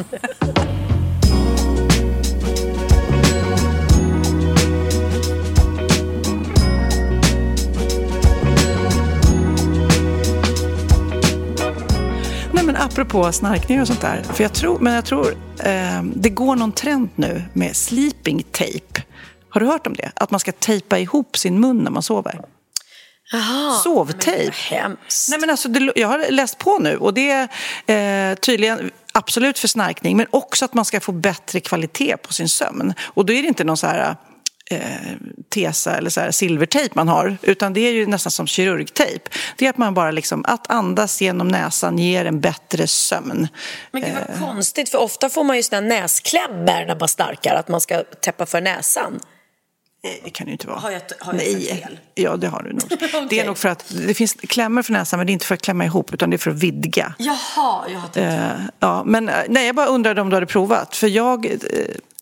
[12.74, 14.24] Men apropå snarkning och sånt där.
[14.24, 19.04] För jag tror, men jag tror eh, det går någon trend nu med sleeping tape.
[19.50, 20.12] Har du hört om det?
[20.16, 22.39] Att man ska tejpa ihop sin mun när man sover.
[23.32, 23.74] Jaha.
[23.74, 24.56] Sovtejp.
[24.70, 25.30] Hemskt.
[25.30, 27.48] Nej, men alltså, det, jag har läst på nu och det
[27.88, 32.34] är eh, tydligen absolut för snarkning men också att man ska få bättre kvalitet på
[32.34, 32.93] sin sömn.
[33.02, 34.15] Och då är det inte någon så här
[34.69, 34.80] eh,
[35.49, 39.30] tesa eller så här silvertejp man har utan det är ju nästan som kirurgtejp.
[39.58, 43.47] Det är att man bara liksom, att andas genom näsan ger en bättre sömn.
[43.91, 47.67] Men gud vad konstigt, för ofta får man ju såna näsklämmor när man starkar, att
[47.67, 49.19] man ska täppa för näsan.
[50.24, 50.80] Det kan det ju inte vara.
[50.80, 51.66] Har jag- har jag Nej.
[51.66, 52.00] fel?
[52.16, 52.82] Ja, det har du nog.
[52.89, 53.39] Det Okej.
[53.39, 55.62] är nog för att det finns klämmor för näsan men det är inte för att
[55.62, 57.13] klämma ihop utan det är för att vidga.
[57.20, 60.46] Jaha, jag har tänkt Eh, ja, men eh, nej, jag bara undrade om du hade
[60.46, 60.96] provat.
[60.96, 61.52] För jag, eh,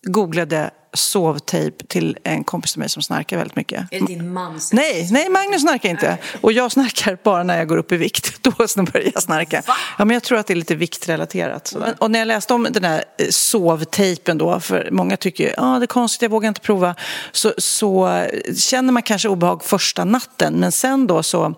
[0.02, 3.86] googlade sovtejp till en kompis till mig som snarkar väldigt mycket.
[3.90, 4.60] Är det din man?
[4.72, 6.18] Nej, nej, Magnus snarkar inte.
[6.40, 8.42] Och jag snarkar bara när jag går upp i vikt.
[8.42, 9.62] Då börjar jag snarka.
[9.98, 11.74] Ja, men jag tror att det är lite viktrelaterat.
[11.98, 15.78] Och när jag läste om den här eh, sovtejpen då, för många tycker att ah,
[15.78, 16.94] det är konstigt, jag vågar inte prova,
[17.32, 18.22] så, så
[18.56, 20.54] känner man kanske obehag första natten.
[20.54, 21.54] Men sen då så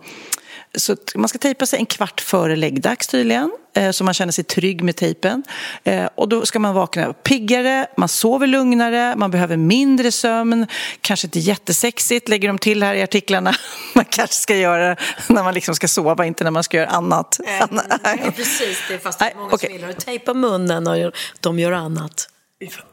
[0.75, 4.45] så man ska tejpa sig en kvart före läggdags tydligen, eh, så man känner sig
[4.45, 5.43] trygg med tejpen.
[5.85, 10.67] Eh, och då ska man vakna piggare, man sover lugnare, man behöver mindre sömn,
[11.01, 13.55] kanske inte jättesexigt, lägger de till här i artiklarna.
[13.95, 14.97] Man kanske ska göra
[15.29, 17.41] när man liksom ska sova, inte när man ska göra annat.
[17.71, 19.69] Nej, precis, det är fast det är många okay.
[19.69, 22.29] som gillar att tejpa munnen och de gör annat.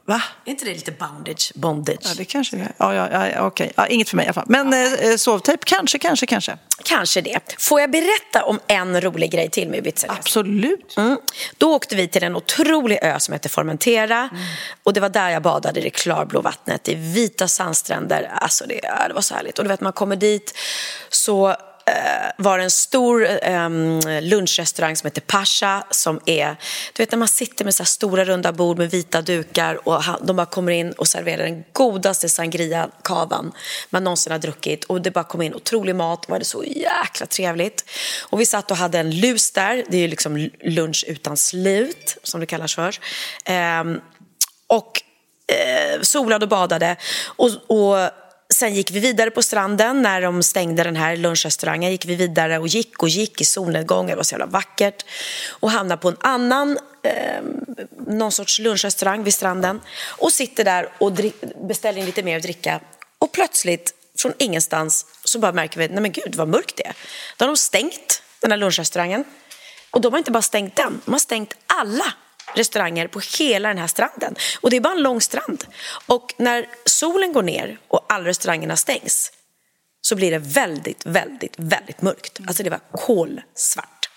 [0.05, 0.21] Va?
[0.45, 1.51] Är inte det lite bondage?
[1.55, 1.97] bondage?
[2.01, 2.73] Ja, det kanske det är.
[2.77, 3.71] Ja, ja, ja, okej.
[3.75, 4.45] Ja, inget för mig i alla fall.
[4.47, 4.97] Men ja.
[4.97, 6.57] eh, sovtejp, kanske, kanske, kanske.
[6.83, 7.55] Kanske det.
[7.59, 10.07] Får jag berätta om en rolig grej till med Ibiza?
[10.09, 10.97] Absolut.
[10.97, 11.17] Mm.
[11.57, 14.17] Då åkte vi till en otrolig ö som heter Formentera.
[14.17, 14.43] Mm.
[14.83, 18.31] Och det var där jag badade i det klarblå vattnet, i vita sandstränder.
[18.33, 19.57] Alltså det, det var så härligt.
[19.59, 20.57] Och du vet, man kommer dit
[21.09, 26.55] så Eh, Eh, var en stor ehm, lunchrestaurang som heter Pasha som är,
[26.93, 30.35] du vet när man sitter med så stora runda bord med vita dukar och de
[30.35, 33.51] bara kommer in och serverar den godaste sangria-kavan
[33.89, 37.25] man någonsin har druckit och det bara kom in otrolig mat, var det så jäkla
[37.25, 37.85] trevligt.
[38.21, 42.17] Och vi satt och hade en lus där, det är ju liksom lunch utan slut
[42.23, 42.99] som det kallas för.
[43.81, 44.01] Um,
[44.67, 45.01] och
[45.47, 48.09] eh, solade och badade och, och
[48.61, 51.91] Sen gick vi vidare på stranden när de stängde den här lunchrestaurangen.
[51.91, 54.09] gick vi vidare och gick och gick i solnedgången.
[54.09, 55.05] Det var så jävla vackert.
[55.49, 57.43] Och hamnade på en annan, eh,
[58.07, 59.81] någon sorts lunchrestaurang vid stranden.
[60.17, 61.11] Och sitter där och
[61.67, 62.79] beställer in lite mer att dricka.
[63.19, 66.95] Och plötsligt, från ingenstans, så bara märker vi, nej men gud vad mörkt det är.
[67.37, 69.23] Då har de stängt den här lunchrestaurangen.
[69.91, 72.13] Och de har inte bara stängt den, de har stängt alla
[72.55, 74.35] restauranger på hela den här stranden.
[74.61, 75.65] Och det är bara en lång strand.
[76.05, 79.31] Och när solen går ner och alla restaurangerna stängs
[80.01, 82.39] så blir det väldigt, väldigt, väldigt mörkt.
[82.47, 84.09] Alltså det var kolsvart.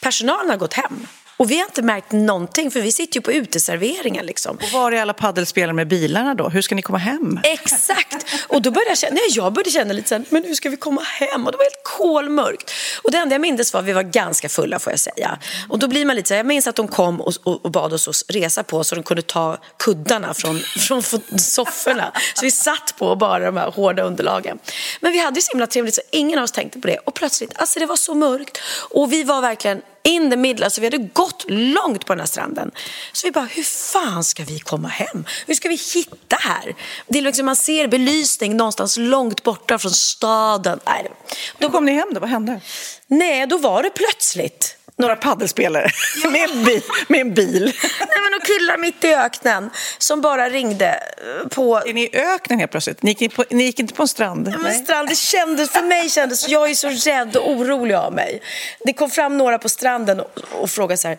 [0.00, 3.32] Personalen har gått hem och vi har inte märkt någonting för vi sitter ju på
[3.32, 4.26] uteserveringen.
[4.26, 4.56] Liksom.
[4.56, 6.48] Och var är alla paddelspelare med bilarna då?
[6.48, 7.40] Hur ska ni komma hem?
[7.42, 8.26] Exakt!
[8.48, 10.70] Och då började jag känna, nej, jag började känna lite så här, men hur ska
[10.70, 11.46] vi komma hem?
[11.46, 12.72] Och det var helt kolmörkt.
[13.02, 15.38] Och det enda jag minns var att vi var ganska fulla får jag säga.
[15.68, 17.70] Och då blir man lite så här, jag minns att de kom och, och, och
[17.70, 21.02] bad oss att resa på så de kunde ta kuddarna från, från
[21.38, 22.12] sofforna.
[22.34, 24.58] Så vi satt på bara de här hårda underlagen.
[25.00, 26.98] Men vi hade ju så himla trevligt så ingen av oss tänkte på det.
[26.98, 28.58] Och plötsligt, alltså det var så mörkt.
[28.90, 30.64] Och vi var verkligen in the middle.
[30.64, 32.70] Alltså vi hade gått långt på den här stranden.
[33.12, 35.24] Så vi bara, hur fan ska vi komma hem?
[35.46, 36.74] Hur ska vi hitta här?
[37.06, 40.80] Det är liksom, man ser belysning någonstans långt borta från staden.
[40.86, 41.10] Nej.
[41.58, 42.20] Då kom ni hem då?
[42.20, 42.60] Vad hände?
[43.06, 45.90] Nej, då var det plötsligt några paddelspelare
[46.22, 46.30] ja.
[46.30, 47.64] med, en bil, med en bil.
[47.64, 51.76] Nej, men och killar mitt i öknen som bara ringde eh, på...
[51.76, 53.02] Är ni i öknen helt plötsligt?
[53.02, 54.48] Ni gick, på, ni gick inte på en strand?
[54.52, 58.12] Ja, men strand, det kändes, för mig kändes, jag är så rädd och orolig av
[58.12, 58.42] mig.
[58.84, 61.16] Det kom fram några på stranden och, och frågade så här,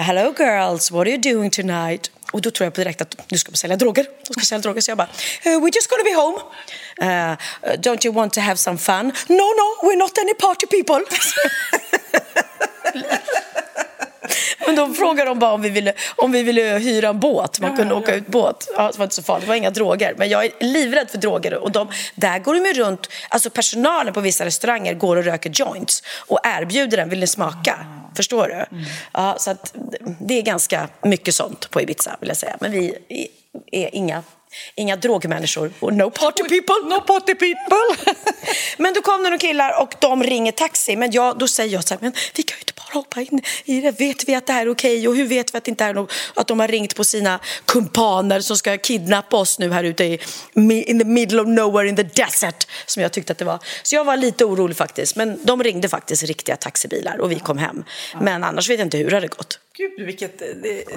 [0.00, 2.10] Hello girls, what are you doing tonight?
[2.34, 4.06] Och då tror jag på direkt att du ska sälja droger.
[4.26, 4.80] De ska sälja droger.
[4.80, 5.08] Så jag bara,
[5.42, 6.38] eh, we we're just gonna be home.
[7.02, 7.36] Uh,
[7.76, 9.12] don't you want to have some fun?
[9.28, 11.04] No, no, we're not any party people.
[14.66, 17.60] Men då frågade de bara om vi ville, om vi ville hyra en båt.
[17.60, 18.68] Man kunde åka ut båt.
[18.76, 20.14] Ja, det var inte så farligt, det var inga droger.
[20.16, 21.54] Men jag är livrädd för droger.
[21.54, 26.02] Och de, där går de runt, alltså personalen på vissa restauranger går och röker joints
[26.26, 27.86] och erbjuder den, vill ni smaka?
[28.16, 28.76] Förstår du?
[28.76, 28.90] Mm.
[29.12, 29.74] Ja, så att,
[30.20, 32.56] det är ganska mycket sånt på Ibiza vill jag säga.
[32.60, 32.94] Men vi
[33.72, 34.22] är inga
[34.74, 36.96] Inga drogmänniskor och no party people.
[36.96, 38.14] No party people.
[38.78, 40.96] men då kom det några killar och de ringer taxi.
[40.96, 43.40] Men jag, då säger jag så här, men vi kan ju inte bara hoppa in
[43.64, 43.90] i det.
[43.90, 44.98] Vet vi att det här är okej?
[44.98, 45.08] Okay?
[45.08, 47.40] Och hur vet vi att det inte är något, att de har ringt på sina
[47.64, 50.20] kumpaner som ska kidnappa oss nu här ute i
[50.86, 52.66] in the middle of nowhere in the desert.
[52.86, 53.58] Som jag tyckte att det var.
[53.82, 55.16] Så jag var lite orolig faktiskt.
[55.16, 57.84] Men de ringde faktiskt riktiga taxibilar och vi kom hem.
[58.20, 59.58] Men annars vet jag inte hur det hade gått.
[59.76, 60.42] Gud, vilket,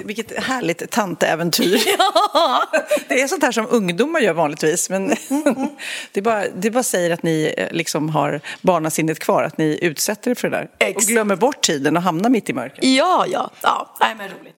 [0.04, 1.78] vilket härligt tantäventyr.
[2.34, 2.62] Ja.
[3.08, 4.90] Det är sånt här som ungdomar gör vanligtvis.
[4.90, 5.08] Men
[6.12, 10.30] det, bara, det bara säger att ni eh, liksom har barnasinnet kvar, att ni utsätter
[10.30, 10.70] er för det där.
[10.78, 10.96] Exakt.
[10.96, 12.84] Och glömmer bort tiden och hamnar mitt i mörkret.
[12.84, 13.50] Ja, ja.
[13.62, 13.96] ja.
[14.00, 14.57] Nej, men roligt.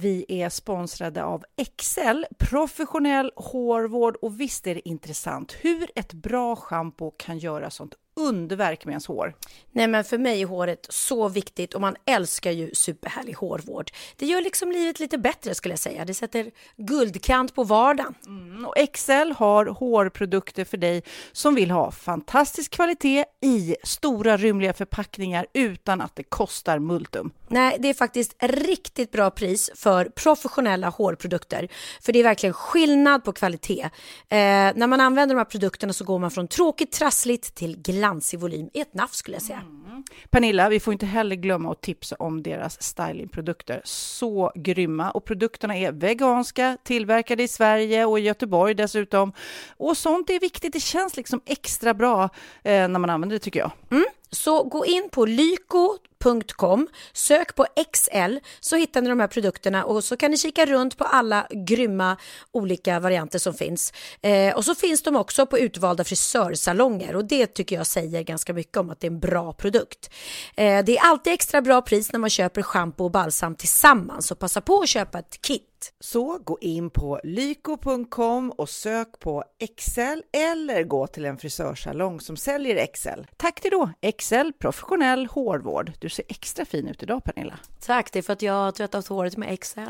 [0.00, 4.16] Vi är sponsrade av Excel, professionell hårvård.
[4.16, 9.06] Och visst är det intressant hur ett bra schampo kan göra sånt underverk med ens
[9.06, 9.34] hår.
[9.72, 13.90] Nej men för mig är håret så viktigt och man älskar ju superhärlig hårvård.
[14.16, 16.04] Det gör liksom livet lite bättre skulle jag säga.
[16.04, 18.14] Det sätter guldkant på vardagen.
[18.26, 21.02] Mm, och Excel har hårprodukter för dig
[21.32, 27.30] som vill ha fantastisk kvalitet i stora rymliga förpackningar utan att det kostar multum.
[27.48, 31.68] Nej, det är faktiskt riktigt bra pris för professionella hårprodukter.
[32.00, 33.82] För det är verkligen skillnad på kvalitet.
[33.82, 34.38] Eh,
[34.74, 38.70] när man använder de här produkterna så går man från tråkigt trassligt till glansig volym
[38.74, 39.62] i ett nafs skulle jag säga.
[39.88, 40.04] Mm.
[40.30, 43.80] Pernilla, vi får inte heller glömma att tipsa om deras stylingprodukter.
[43.84, 45.10] Så grymma!
[45.10, 49.32] Och produkterna är veganska, tillverkade i Sverige och i Göteborg dessutom.
[49.76, 52.24] Och sånt är viktigt, det känns liksom extra bra
[52.62, 53.70] eh, när man använder det tycker jag.
[53.90, 54.04] Mm.
[54.30, 60.04] Så gå in på lyko.com, sök på XL så hittar ni de här produkterna och
[60.04, 62.16] så kan ni kika runt på alla grymma
[62.52, 63.92] olika varianter som finns.
[64.22, 68.52] Eh, och så finns de också på utvalda frisörsalonger och det tycker jag säger ganska
[68.52, 70.10] mycket om att det är en bra produkt.
[70.56, 74.34] Eh, det är alltid extra bra pris när man köper schampo och balsam tillsammans så
[74.34, 75.67] passa på att köpa ett kit.
[76.00, 82.36] Så gå in på lyko.com och sök på Excel eller gå till en frisörsalong som
[82.36, 83.26] säljer Excel.
[83.36, 85.92] Tack till då Excel professionell hårvård.
[86.00, 87.58] Du ser extra fin ut idag Pernilla.
[87.80, 89.80] Tack, det är för att jag har tvättat håret med XL.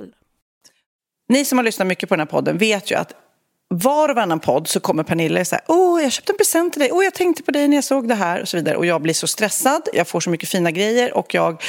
[1.29, 3.15] Ni som har lyssnat mycket på den här podden vet ju att
[3.69, 6.81] var och varannan podd så kommer Pernilla så här, åh, jag köpte en present till
[6.81, 8.77] dig, åh, jag tänkte på dig när jag såg det här och så vidare.
[8.77, 11.63] Och jag blir så stressad, jag får så mycket fina grejer och jag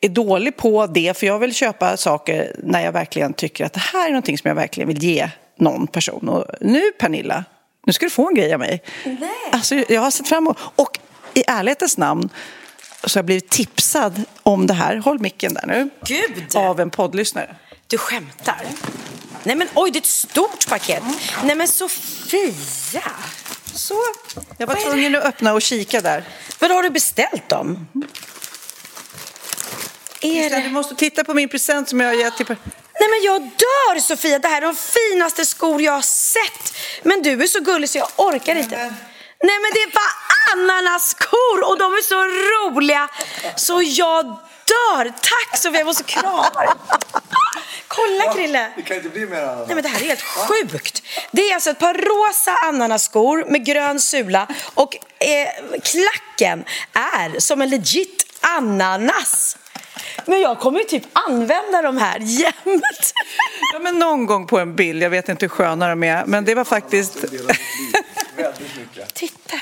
[0.00, 3.80] är dålig på det, för jag vill köpa saker när jag verkligen tycker att det
[3.80, 6.28] här är någonting som jag verkligen vill ge någon person.
[6.28, 7.44] Och nu, Pernilla,
[7.86, 8.82] nu ska du få en grej av mig.
[9.04, 9.30] Nej.
[9.52, 10.98] Alltså, jag har sett fram emot, och
[11.34, 12.28] i ärlighetens namn
[13.04, 16.56] så har jag blivit tipsad om det här, håll micken där nu, Gud!
[16.56, 17.56] av en poddlyssnare.
[17.86, 18.62] Du skämtar?
[19.42, 21.02] Nej men oj, det är ett stort paket.
[21.44, 23.02] Nej men Sofia!
[23.74, 23.94] Så,
[24.58, 26.24] jag var tvungen att öppna och kika där.
[26.58, 27.86] Vad har du beställt dem?
[30.26, 32.46] Är Du måste titta på min present som jag har gett till...
[33.00, 36.76] Nej men jag dör Sofia, det här är de finaste skor jag har sett.
[37.02, 38.76] Men du är så gullig så jag orkar inte.
[39.42, 40.14] Nej men det är bara
[40.52, 43.08] ananaskor och de är så roliga
[43.56, 44.24] så jag
[44.66, 45.04] dör.
[45.04, 46.68] Tack Sofia, jag måste krama dig.
[47.88, 48.72] Kolla Krille.
[48.76, 49.66] Det kan inte bli mer ananas.
[49.66, 51.02] Nej men det här är helt sjukt.
[51.30, 57.62] Det är alltså ett par rosa ananasskor med grön sula och eh, klacken är som
[57.62, 59.56] en legit ananas.
[60.24, 63.12] Men jag kommer ju typ använda de här jämt.
[63.72, 66.44] Ja, men någon gång på en bild, jag vet inte hur sköna de är, men
[66.44, 67.16] det var faktiskt...
[68.36, 69.14] Väldigt mycket.
[69.14, 69.56] Titta.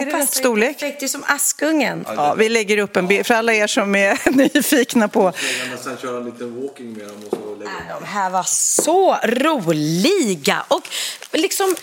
[0.00, 0.78] Är det rätt storlek?
[0.78, 2.04] Perfekt, det är som Askungen.
[2.16, 5.32] Ja, vi lägger upp en bild för alla er som är nyfikna på...
[5.70, 7.70] Nästan köra en liten walking med dem och så lägga
[8.00, 10.82] De här var så roliga och
[11.32, 11.76] liksom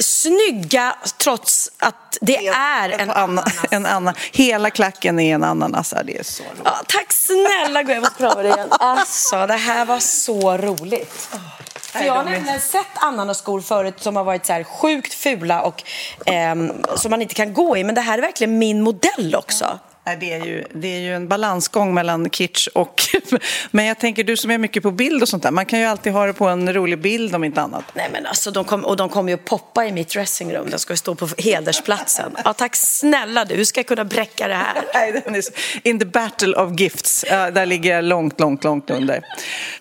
[0.00, 3.64] snygga trots att det är en en, annan, ananas.
[3.70, 4.14] en annan.
[4.32, 5.92] Hela klacken är en ananas.
[5.96, 6.62] Ja, Det är så roligt.
[6.64, 8.68] Ja, tack snälla jag måste prova det igen.
[8.70, 11.28] Alltså, det här var så roligt.
[11.74, 15.82] För jag har nämligen sett ananaskor förut som har varit så här sjukt fula och
[16.26, 17.84] ehm, som man inte kan gå i.
[17.84, 19.78] Men det här är verkligen min modell också.
[20.08, 23.02] Nej, det, är ju, det är ju en balansgång mellan kitsch och
[23.70, 25.84] Men jag tänker, du som är mycket på bild och sånt där, man kan ju
[25.84, 27.84] alltid ha det på en rolig bild om inte annat.
[27.94, 30.70] Nej men alltså, de kom, och de kommer ju poppa i mitt dressingrum.
[30.70, 32.36] De ska ju stå på hedersplatsen.
[32.44, 34.84] Ja, tack snälla du, hur ska jag kunna bräcka det här?
[35.26, 35.42] Nej,
[35.82, 39.22] In the battle of gifts, där ligger jag långt, långt, långt under.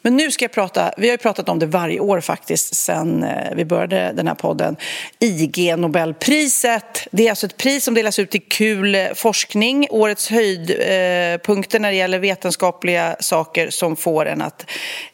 [0.01, 3.23] Men nu ska jag prata, vi har ju pratat om det varje år faktiskt sen
[3.23, 4.75] eh, vi började den här podden.
[5.19, 9.87] IG Nobelpriset, det är alltså ett pris som delas ut till kul eh, forskning.
[10.17, 14.65] Årets höjdpunkter när det gäller vetenskapliga saker som får en att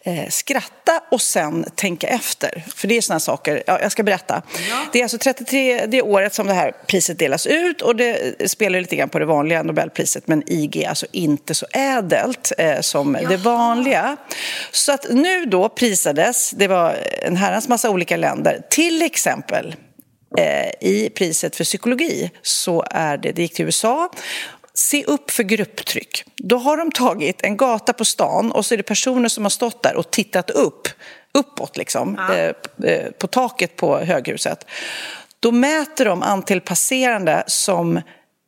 [0.03, 2.63] eh, skratta och sen tänka efter.
[2.75, 4.41] För det är såna saker, ja, jag ska berätta.
[4.91, 8.79] Det är alltså 33 det året som det här priset delas ut och det spelar
[8.81, 13.17] lite grann på det vanliga Nobelpriset men IG är alltså inte så ädelt eh, som
[13.29, 14.17] det vanliga.
[14.71, 19.75] Så att nu då prisades, det var en herrans massa olika länder, till exempel
[20.37, 24.09] eh, i priset för psykologi så är det, det gick till USA
[24.77, 26.23] Se upp för grupptryck.
[26.35, 29.49] Då har de tagit en gata på stan och så är det personer som har
[29.49, 30.87] stått där och tittat upp,
[31.33, 34.65] uppåt liksom, eh, eh, på taket på höghuset.
[35.39, 38.01] Då mäter de antal passerande som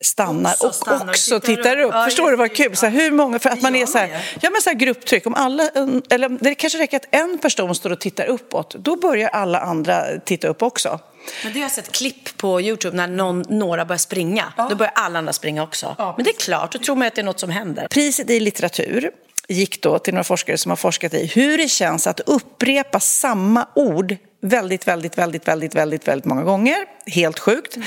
[0.04, 1.88] stannar Också och stannar också tittar tittar upp.
[1.88, 1.94] upp.
[1.94, 2.76] Ja, Förstår du vad kul?
[2.76, 4.08] Så här, hur många, för att man är så här,
[4.42, 5.70] ja men så här grupptryck, om alla,
[6.10, 10.04] eller det kanske räcker att en person står och tittar uppåt, då börjar alla andra
[10.26, 11.00] titta upp också.
[11.44, 14.54] Men det har jag sett klipp på Youtube när någon, några börjar springa.
[14.70, 15.96] Då börjar alla andra springa också.
[15.98, 17.88] Men det är klart, då tror man att det är något som händer.
[17.88, 19.12] Priset i litteratur
[19.48, 23.68] gick då till några forskare som har forskat i hur det känns att upprepa samma
[23.76, 26.78] ord väldigt, väldigt, väldigt, väldigt, väldigt, väldigt många gånger.
[27.06, 27.78] Helt sjukt.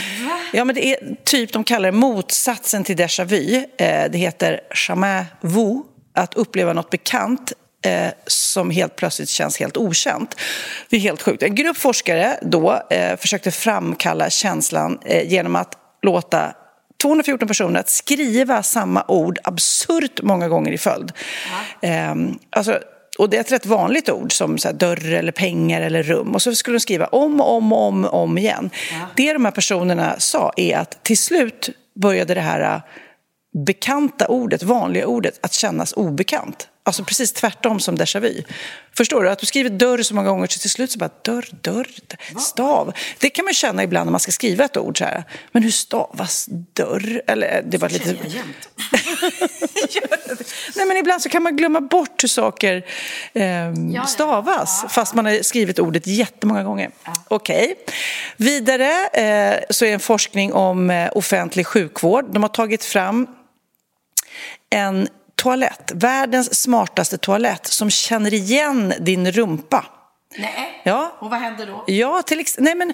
[0.52, 3.54] Ja, men det är typ, de kallar det motsatsen till déjà vu.
[3.78, 5.82] Eh, Det heter jamais vu,
[6.14, 7.52] att uppleva något bekant
[7.84, 10.36] eh, som helt plötsligt känns helt okänt.
[10.90, 11.42] Det är helt sjukt.
[11.42, 16.54] En grupp forskare då eh, försökte framkalla känslan eh, genom att låta
[17.02, 21.12] 214 personer att skriva samma ord absurt många gånger i följd.
[21.82, 22.78] Ehm, alltså,
[23.18, 26.34] och det är ett rätt vanligt ord som så här, dörr eller pengar eller rum.
[26.34, 28.70] Och så skulle de skriva om och om om, om igen.
[29.16, 32.82] Det de här personerna sa är att till slut började det här
[33.64, 36.68] bekanta ordet, vanliga ordet, att kännas obekant.
[36.88, 38.42] Alltså precis tvärtom som déjà vu.
[38.96, 39.30] Förstår du?
[39.30, 41.88] Att du skriver dörr så många gånger så till slut så bara dörr, dörr,
[42.38, 42.92] stav.
[43.18, 45.24] Det kan man känna ibland när man ska skriva ett ord så här.
[45.52, 47.22] Men hur stavas dörr?
[47.26, 48.06] Eller det var lite...
[50.76, 52.86] Nej, men ibland så kan man glömma bort hur saker
[53.32, 56.90] ehm, stavas fast man har skrivit ordet jättemånga gånger.
[57.28, 57.74] Okej.
[58.36, 62.24] Vidare eh, så är en forskning om eh, offentlig sjukvård.
[62.32, 63.26] De har tagit fram
[64.70, 69.84] en toalett, världens smartaste toalett som känner igen din rumpa.
[70.38, 70.80] Nej.
[70.84, 71.16] Ja.
[71.18, 71.84] Och vad händer då?
[71.86, 72.92] Ja, till Nej, men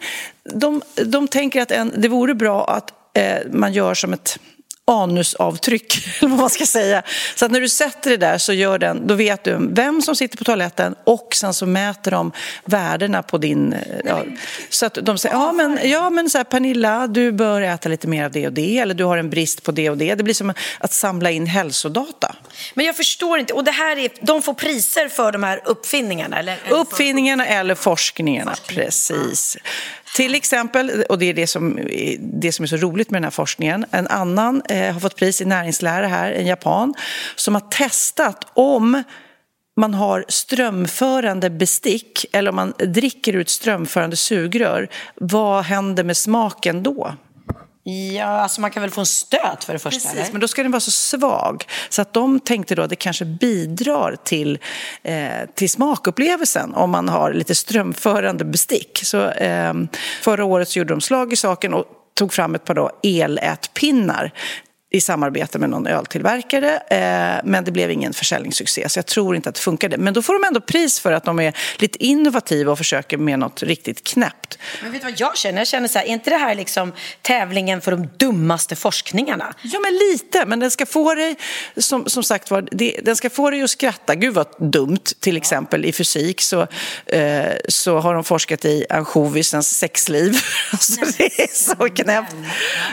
[0.55, 4.39] de, de tänker att en, det vore bra att eh, man gör som ett
[4.87, 7.03] anusavtryck, eller vad man ska säga.
[7.35, 10.37] Så när du sätter det där så gör den, då vet du vem som sitter
[10.39, 12.33] på toaletten och sen så mäter de
[12.65, 13.73] värdena på din...
[13.73, 14.25] eh, Ja,
[14.69, 18.09] så att de säger, ja men, ja, men så här, Pernilla, du bör äta lite
[18.09, 20.15] mer av det och det, eller du har en brist på det och det.
[20.15, 22.37] Det blir som att samla in hälsodata.
[22.75, 23.53] Men jag förstår inte.
[23.53, 26.39] Och det här är, de får priser för de här uppfinningarna?
[26.39, 29.57] Eller, Uppfinningarna eller forskningarna, precis.
[30.15, 31.79] Till exempel, och det är det som,
[32.21, 35.41] det som är så roligt med den här forskningen, en annan eh, har fått pris
[35.41, 36.95] i näringslära här, en japan,
[37.37, 39.03] som har testat om
[39.77, 46.17] man har strömförande bestick eller om man dricker ur ett strömförande sugrör, vad händer med
[46.17, 47.15] smaken då?
[47.87, 50.01] Ja, alltså man kan väl få en stöt för det första?
[50.01, 50.33] Precis, eller?
[50.33, 51.65] men då ska den vara så svag.
[51.89, 54.59] Så att de tänkte då att det kanske bidrar till,
[55.03, 59.01] eh, till smakupplevelsen om man har lite strömförande bestick.
[59.05, 59.75] Så, eh,
[60.23, 64.33] förra året så gjorde de slag i saken och tog fram ett par då elätpinnar
[64.95, 69.49] i samarbete med någon öltillverkare, eh, men det blev ingen försäljningssuccé så jag tror inte
[69.49, 69.97] att det funkade.
[69.99, 73.39] Men då får de ändå pris för att de är lite innovativa och försöker med
[73.39, 74.59] något riktigt knäppt.
[74.83, 75.59] Men vet du vad jag känner?
[75.59, 79.55] Jag känner så här, är inte det här liksom tävlingen för de dummaste forskningarna?
[79.63, 80.47] Ja, men lite.
[80.47, 81.37] Men den ska få dig,
[81.77, 84.15] som, som sagt var, det, den ska få dig att skratta.
[84.15, 85.05] Gud vad dumt.
[85.21, 86.67] Till exempel i fysik så,
[87.07, 90.35] eh, så har de forskat i ansjovisens sexliv.
[90.73, 92.35] alltså, det är så knäppt.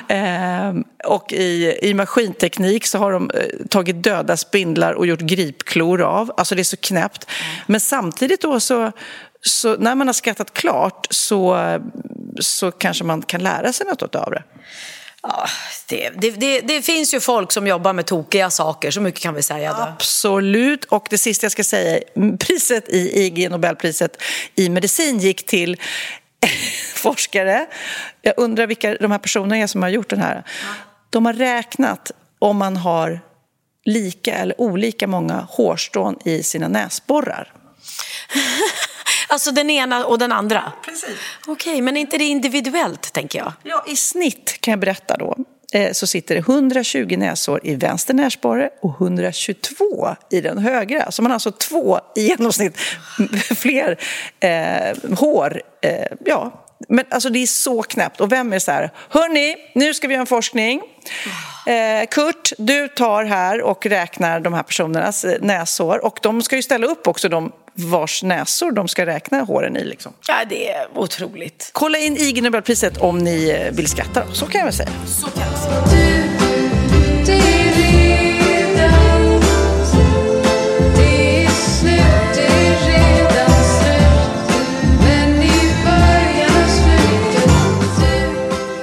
[0.08, 0.74] Eh,
[1.12, 6.32] och i, i maskinteknik så har de eh, tagit döda spindlar och gjort gripklor av.
[6.38, 7.26] Alltså det är så knäppt.
[7.68, 8.92] Men samtidigt då så
[9.42, 11.58] så när man har skrattat klart så,
[12.40, 14.44] så kanske man kan lära sig något av det.
[15.24, 15.48] Ja,
[15.88, 19.34] det, det, det, det finns ju folk som jobbar med tokiga saker, så mycket kan
[19.34, 19.74] vi säga.
[19.74, 19.82] Då.
[19.82, 20.86] Absolut.
[20.86, 24.22] Och det sista jag ska säga, är, priset i IG, Nobelpriset
[24.56, 25.78] i medicin gick till
[26.96, 27.66] forskare.
[28.22, 30.44] Jag undrar vilka de här personerna är som har gjort den här.
[31.12, 33.20] De har räknat om man har
[33.86, 37.54] lika eller olika många hårstrån i sina näsborrar?
[39.30, 40.72] Alltså den ena och den andra?
[40.86, 41.18] Precis.
[41.48, 43.54] Okej, men är inte det individuellt, tänker jag?
[43.64, 45.36] Ja, i snitt kan jag berätta då
[45.74, 51.12] eh, så sitter det 120 näsår i vänster näsborre och 122 i den högra.
[51.12, 52.78] Så man har alltså två i genomsnitt
[53.56, 54.00] fler
[54.40, 55.62] eh, hår.
[55.82, 58.22] Eh, ja, men alltså det är så knäppt.
[58.22, 60.82] Och vem är så här, hörni, nu ska vi göra en forskning.
[61.68, 66.06] Eh, Kurt, du tar här och räknar de här personernas eh, näsår.
[66.06, 69.84] Och de ska ju ställa upp också, de vars näsor de ska räkna håren i.
[69.84, 70.14] Liksom.
[70.28, 71.70] Ja, det är otroligt.
[71.74, 74.26] Kolla in IG Nobelpriset om ni eh, vill skratta.
[74.26, 74.34] Då.
[74.34, 74.90] Så kan jag väl säga.
[75.08, 76.21] Så kan jag säga.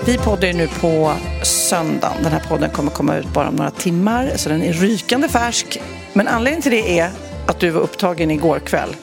[0.09, 2.23] Vi poddar ju nu på söndagen.
[2.23, 5.81] Den här podden kommer komma ut bara om några timmar, så den är rykande färsk.
[6.13, 7.11] Men anledningen till det är
[7.47, 8.97] att du var upptagen igår kväll.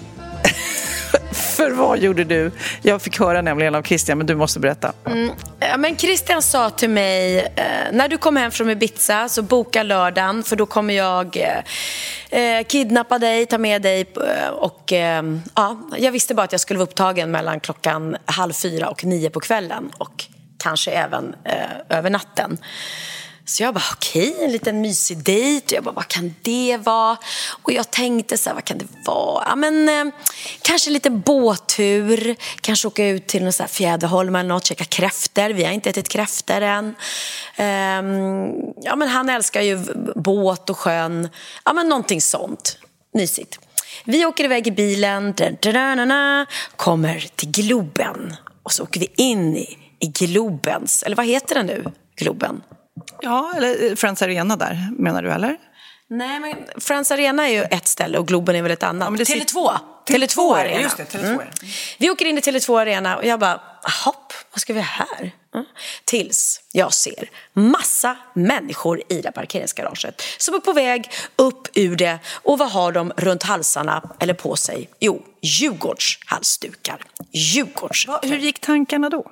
[1.32, 2.52] För vad gjorde du?
[2.82, 4.94] Jag fick höra nämligen av Christian, men du måste berätta.
[5.06, 5.32] Mm.
[5.60, 9.84] Ja, men Christian sa till mig, eh, när du kommer hem från Ibiza så boka
[9.84, 15.24] lördagen för då kommer jag eh, eh kidnappa dig, ta med dig eh, och eh,
[15.56, 19.30] ja, jag visste bara att jag skulle vara upptagen mellan klockan halv fyra och nio
[19.30, 20.26] på kvällen och
[20.66, 22.58] kanske även eh, över natten.
[23.46, 25.76] Så jag bara, okej, okay, en liten mysig dejt.
[25.76, 27.18] Jag bara, vad kan det vara?
[27.64, 29.46] Och jag tänkte så här, vad kan det vara?
[29.50, 30.14] Ja, men, eh,
[30.62, 32.36] kanske en liten båttur.
[32.62, 35.50] Kanske åka ut till någon så här Fjäderholm eller något, käka kräftor.
[35.50, 36.86] Vi har inte ätit kräftor än.
[36.86, 36.96] Um,
[38.82, 39.80] ja, men han älskar ju
[40.16, 41.30] båt och sjön.
[41.66, 42.78] Ja, men någonting sånt.
[43.14, 43.60] Mysigt.
[44.04, 45.34] Vi åker iväg i bilen,
[46.76, 51.66] kommer till Globen och så åker vi in i, i Globens, eller vad heter den
[51.66, 51.86] nu,
[52.16, 52.62] Globen?
[53.22, 55.58] Ja, eller eh, Friends Arena där, menar du, eller?
[56.08, 59.10] Nej, men Friends Arena är ju ett ställe och Globen är väl ett annat.
[59.20, 59.78] Ja, Tele2.
[60.08, 60.82] Tele2 Arena.
[60.82, 61.48] Just det, Tele2 mm.
[61.98, 63.62] Vi åker in i Tele2 Arena och jag bara,
[64.06, 65.32] hopp, vad ska vi här?
[65.54, 65.66] Mm.
[66.06, 72.20] Tills jag ser massa människor i det parkeringsgaraget som är på väg upp ur det.
[72.44, 74.90] Och vad har de runt halsarna eller på sig?
[75.00, 77.06] Jo, Djurgårdshalsdukar.
[77.32, 78.08] Djurgårds.
[78.24, 79.32] Hur gick tankarna då?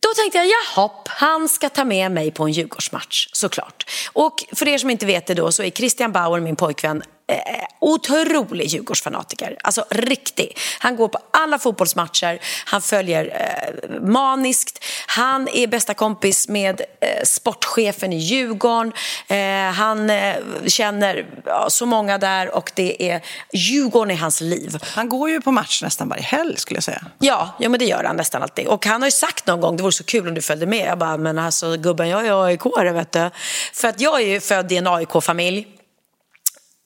[0.00, 3.90] Då tänkte jag, jaha, han ska ta med mig på en Djurgårdsmatch såklart.
[4.12, 7.64] Och för er som inte vet det då så är Christian Bauer, min pojkvän, eh,
[7.78, 9.56] otrolig Djurgårdsfanatiker.
[9.62, 10.58] Alltså riktig.
[10.78, 14.84] Han går på alla fotbollsmatcher, han följer eh, maniskt.
[15.06, 18.92] Han är bästa kompis med eh, sportchefen i Djurgården.
[19.28, 20.34] Eh, han eh,
[20.66, 23.20] känner ja, så många där och det är
[23.52, 24.78] Djurgården i hans liv.
[24.82, 27.04] Han går ju på match nästan varje helg skulle jag säga.
[27.18, 28.66] Ja, ja men det gör han nästan alltid.
[28.66, 30.88] Och han har ju sagt någon gång, det vore så kul om du följde med.
[30.88, 32.60] Jag bara, men alltså gubben jag är aik
[32.94, 33.30] vet du.
[33.72, 35.79] För att jag är ju född i en AIK-familj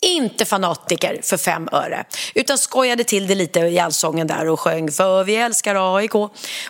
[0.05, 4.91] inte fanatiker för fem öre utan skojade till det lite i allsången där och sjöng
[4.91, 6.15] för vi älskar AIK.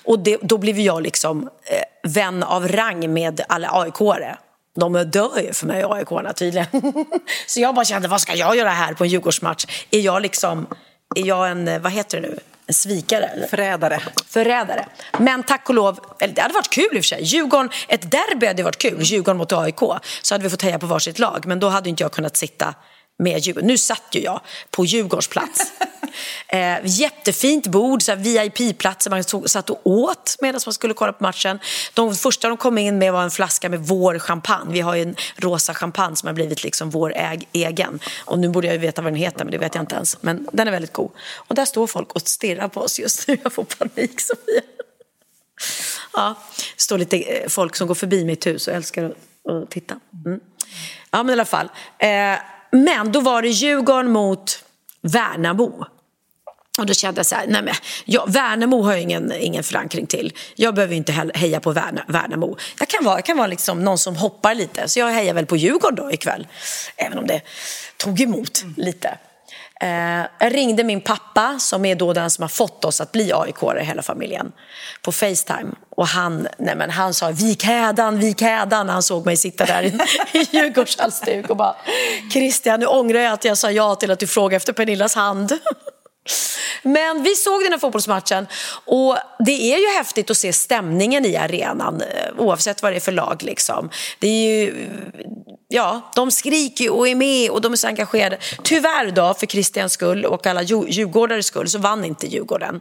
[0.04, 4.36] Och det, då blev jag liksom eh, vän av rang med alla AIK-are.
[4.76, 6.66] De dör ju för mig, AIK-arna tydligen.
[7.46, 9.64] Så jag bara kände, vad ska jag göra här på en Djurgårdsmatch?
[9.90, 10.66] Är jag liksom,
[11.14, 12.38] är jag en, eh, vad heter det nu?
[12.66, 13.24] En svikare?
[13.24, 13.46] Eller?
[13.46, 14.00] Förrädare.
[14.26, 14.86] Förrädare.
[15.18, 17.22] Men tack och lov, eller det hade varit kul i och för sig.
[17.22, 19.80] Djurgården, ett derby hade varit kul, Djurgården mot AIK.
[20.22, 22.74] Så hade vi fått heja på varsitt lag, men då hade inte jag kunnat sitta
[23.18, 23.66] med Djurgården.
[23.66, 24.40] Nu satt ju jag
[24.70, 25.72] på Djurgårdens plats.
[26.48, 29.10] eh, jättefint bord, VIP-platser.
[29.10, 31.58] Man satt och åt medan man skulle kolla på matchen.
[31.94, 34.72] De första de kom in med var en flaska med vår champagne.
[34.72, 38.00] Vi har ju en rosa champagne som har blivit liksom vår äg, egen.
[38.24, 40.22] Och nu borde jag ju veta vad den heter, men det vet jag inte ens.
[40.22, 41.10] Men den är väldigt god.
[41.34, 43.38] Och där står folk och stirrar på oss just nu.
[43.42, 44.62] Jag får panik, Sofia.
[46.12, 46.34] Ja,
[46.76, 50.00] det står lite eh, folk som går förbi mitt hus och älskar att, titta.
[50.26, 50.40] Mm.
[51.10, 51.68] Ja, men i alla fall.
[51.98, 52.38] Eh,
[52.74, 54.64] men då var det Djurgården mot
[55.00, 55.86] Värnamo.
[56.78, 60.06] Och då kände jag så här, nej men, ja, Värnamo har jag ingen, ingen förankring
[60.06, 60.32] till.
[60.54, 61.72] Jag behöver inte heja på
[62.06, 62.56] Värnamo.
[62.78, 65.46] Jag kan vara, jag kan vara liksom någon som hoppar lite, så jag hejar väl
[65.46, 66.46] på Djurgården då ikväll.
[66.96, 67.42] Även om det
[67.96, 69.18] tog emot lite.
[69.84, 73.32] Eh, jag ringde min pappa, som är då den som har fått oss att bli
[73.32, 74.52] aik hela familjen,
[75.02, 75.72] på Facetime.
[75.90, 79.64] Och han, nej men han sa vik hädan, vik hädan när han såg mig sitta
[79.64, 79.86] där i,
[80.38, 81.76] i Djurgårdshalsduk och bara
[82.32, 85.52] Christian, nu ångrar jag att jag sa ja till att du frågade efter Pernillas hand.
[86.82, 88.46] Men vi såg den här fotbollsmatchen
[88.84, 89.16] och
[89.46, 92.06] det är ju häftigt att se stämningen i arenan eh,
[92.38, 93.42] oavsett vad det är för lag.
[93.42, 93.90] Liksom.
[94.18, 94.86] Det är ju
[95.68, 98.38] Ja, de skriker och är med och de är så engagerade.
[98.62, 102.80] Tyvärr då, för Christians skull och alla Dju- Djurgårdares skull, så vann inte Djurgården.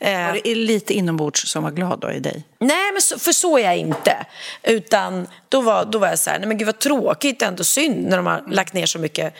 [0.00, 2.44] Eh, Var det lite inombords som var glad då i dig?
[2.60, 4.26] Nej, men så, för så är jag inte.
[4.62, 8.06] Utan då var, då var jag så här, nej men gud vad tråkigt, ändå synd
[8.08, 9.34] när de har lagt ner så mycket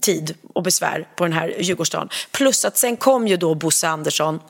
[0.00, 2.08] tid och besvär på den här Djurgårdsdagen.
[2.30, 4.40] Plus att sen kom ju då Bosse Andersson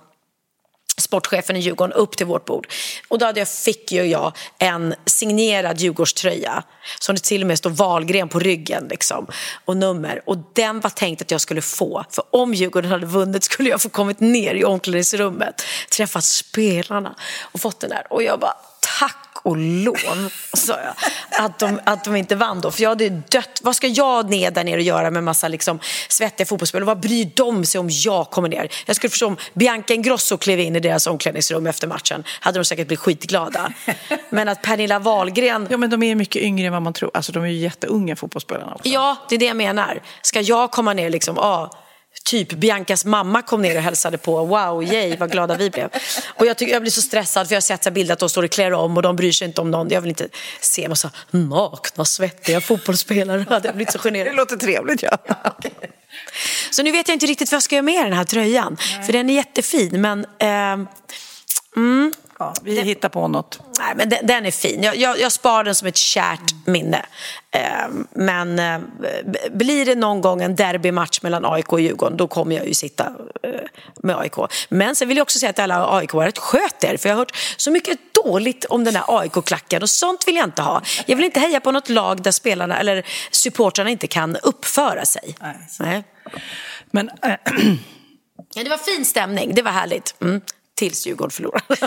[1.01, 2.69] sportchefen i Djurgården upp till vårt bord.
[3.09, 6.63] Och då hade jag, fick ju jag en signerad Djurgårdströja
[7.01, 9.27] som det till och med står Wahlgren på ryggen liksom,
[9.65, 10.23] och nummer.
[10.27, 12.05] Och den var tänkt att jag skulle få.
[12.11, 17.61] För om Djurgården hade vunnit skulle jag få kommit ner i omklädningsrummet, träffat spelarna och
[17.61, 18.07] fått den där.
[18.11, 18.55] Och jag bara,
[18.99, 20.95] tack och lov, sa jag,
[21.45, 22.71] att de, att de inte vann då.
[22.71, 23.61] För jag hade dött.
[23.63, 25.79] Vad ska jag ner där nere och göra med massa liksom,
[26.09, 26.87] svettiga fotbollsspelare?
[26.87, 28.69] Vad bryr de sig om jag kommer ner?
[28.87, 32.25] Jag skulle förstå om Bianca Ingrosso klev in i deras omklädningsrum efter matchen.
[32.41, 33.73] Hade de säkert blivit skitglada.
[34.31, 35.67] Men att Pernilla Wahlgren...
[35.71, 37.11] Ja, men de är mycket yngre än vad man tror.
[37.15, 38.89] Alltså, de är ju jätteunga fotbollsspelarna också.
[38.89, 40.03] Ja, det är det jag menar.
[40.23, 41.71] Ska jag komma ner liksom, ah,
[42.25, 44.45] typ Biancas mamma kom ner och hälsade på.
[44.45, 45.89] Wow, yay, vad glada vi blev.
[46.27, 48.29] Och jag, tycker, jag blir så stressad för jag har sett så bilder att de
[48.29, 49.89] står och klär om och de bryr sig inte om någon.
[49.89, 50.29] Jag vill inte
[50.61, 53.47] se massa nakna, svettiga fotbollsspelare.
[53.65, 54.33] Jag blivit så generad.
[54.33, 55.19] Det låter trevligt, ja.
[56.71, 58.77] Så nu vet jag inte riktigt vad jag ska göra med den här tröjan.
[59.07, 60.27] För den är jättefin, men...
[60.39, 60.89] ehm,
[61.77, 63.61] mm, ja vi hittar på något.
[63.79, 64.83] Nej, men den, den är fin.
[64.83, 67.07] Jag, jag, jag sparar den som ett kärt minne.
[67.51, 68.81] Ehm, men eh,
[69.53, 73.05] blir det någon gång en derbymatch mellan AIK och Djurgården då kommer jag ju sitta
[73.43, 73.51] eh,
[74.03, 74.35] med AIK.
[74.69, 76.97] Men sen vill jag också säga att alla aik ett sköt er.
[76.97, 80.45] För jag har hört så mycket dåligt om den där AIK-klacken och sånt vill jag
[80.45, 80.83] inte ha.
[81.07, 85.37] Jag vill inte heja på något lag där spelarna eller supportrarna inte kan uppföra sig.
[85.81, 86.05] Nej.
[86.91, 87.35] Men, äh,
[88.55, 90.15] Ja, det var fin stämning, det var härligt.
[90.21, 90.41] Mm.
[90.75, 91.65] Tills Djurgården förlorade.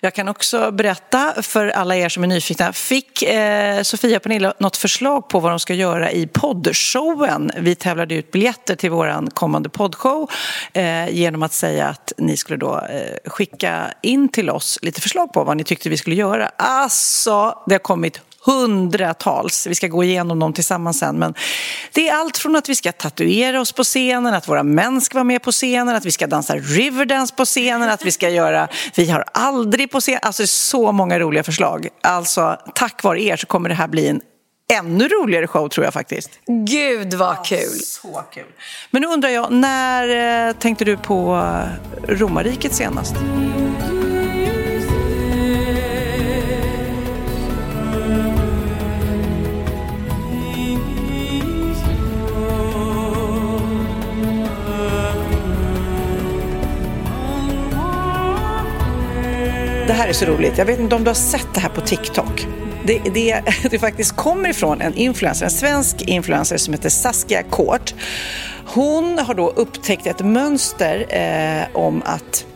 [0.00, 2.72] Jag kan också berätta för alla er som är nyfikna.
[2.72, 7.50] Fick eh, Sofia och Pernilla något förslag på vad de ska göra i poddshowen?
[7.58, 10.30] Vi tävlade ut biljetter till vår kommande poddshow
[10.72, 15.32] eh, genom att säga att ni skulle då eh, skicka in till oss lite förslag
[15.32, 16.50] på vad ni tyckte vi skulle göra.
[16.56, 19.66] Alltså, det har kommit hundratals.
[19.66, 21.18] Vi ska gå igenom dem tillsammans sen.
[21.18, 21.34] Men
[21.92, 25.14] det är allt från att vi ska tatuera oss på scenen, att våra män ska
[25.14, 28.68] vara med på scenen, att vi ska dansa riverdance på scenen, att vi ska göra
[28.94, 30.18] Vi har aldrig på scen.
[30.22, 31.88] Alltså så många roliga förslag.
[32.02, 34.20] Alltså tack vare er så kommer det här bli en
[34.72, 36.30] ännu roligare show tror jag faktiskt.
[36.46, 37.80] Gud vad kul!
[37.84, 38.44] Så kul.
[38.90, 41.52] Men nu undrar jag, när eh, tänkte du på
[42.08, 43.14] romarriket senast?
[59.96, 60.58] Här är så roligt.
[60.58, 62.46] Jag vet inte om du har sett det här på TikTok.
[62.84, 67.94] Det, det, det faktiskt kommer ifrån en influencer, en svensk influencer som heter Saskia Kort.
[68.66, 72.46] Hon har då upptäckt ett mönster eh, om att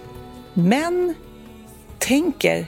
[0.54, 1.14] män
[1.98, 2.66] tänker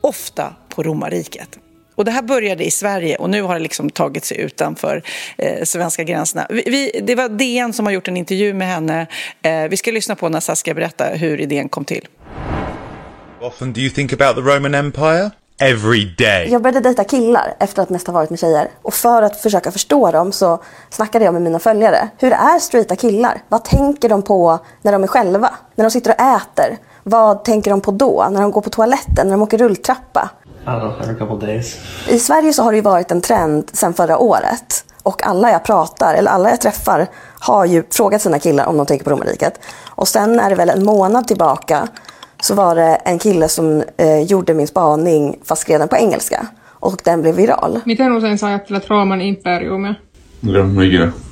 [0.00, 1.58] ofta på romarriket.
[1.94, 5.02] Och det här började i Sverige och nu har det liksom tagit sig utanför
[5.38, 6.46] eh, svenska gränserna.
[6.50, 9.06] Vi, vi, det var DN som har gjort en intervju med henne.
[9.42, 12.08] Eh, vi ska lyssna på när Saskia berättar hur idén kom till
[13.40, 15.30] often do you think about the Roman Empire?
[15.62, 16.48] Every day.
[16.52, 18.68] Jag började dejta killar efter att mest ha varit med tjejer.
[18.82, 22.08] Och för att försöka förstå dem så snackade jag med mina följare.
[22.18, 23.42] Hur är straighta killar?
[23.48, 25.54] Vad tänker de på när de är själva?
[25.74, 26.78] När de sitter och äter?
[27.02, 28.28] Vad tänker de på då?
[28.30, 29.28] När de går på toaletten?
[29.28, 30.30] När de åker rulltrappa?
[30.62, 31.76] I don't know, every couple days.
[32.08, 34.84] I Sverige så har det ju varit en trend sedan förra året.
[35.02, 37.06] Och alla jag pratar, eller alla jag träffar,
[37.40, 39.60] har ju frågat sina killar om de tänker på romarriket.
[39.86, 41.88] Och sen är det väl en månad tillbaka
[42.42, 46.46] så var det en kille som eh, gjorde min spaning fast skrev den på engelska.
[46.68, 47.80] Och den blev viral.
[47.84, 49.94] Miten usein sä ajattelet Rooman imperiumia?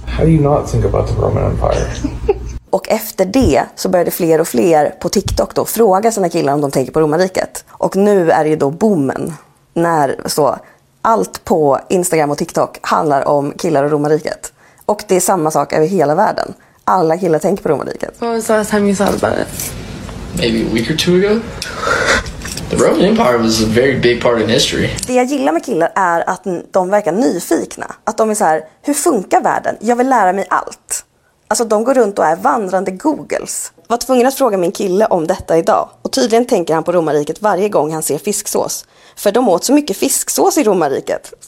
[0.06, 1.86] How do you not think about the Roman Empire?
[2.70, 6.60] Och efter det så började fler och fler på TikTok då fråga sina killar om
[6.60, 7.64] de tänker på romarriket.
[7.68, 9.32] Och nu är det ju då boomen.
[9.74, 10.56] När så
[11.02, 14.52] allt på Instagram och TikTok handlar om killar och romarriket.
[14.86, 16.54] Och det är samma sak över hela världen.
[16.84, 18.18] Alla killar tänker på romarriket.
[18.70, 19.87] Time you thought about it?
[20.36, 21.40] Maybe a week or two ago.
[22.70, 24.90] The Roman Empire was a very big part in history.
[25.06, 27.94] Det jag gillar med killar är att de verkar nyfikna.
[28.04, 29.76] Att de är så här, hur funkar världen?
[29.80, 31.04] Jag vill lära mig allt.
[31.48, 33.72] Alltså de går runt och är vandrande googles.
[33.86, 35.88] Var tvungen att fråga min kille om detta idag.
[36.02, 38.84] Och tydligen tänker han på romarriket varje gång han ser fisksås.
[39.16, 41.32] För de åt så mycket fisksås i romarriket.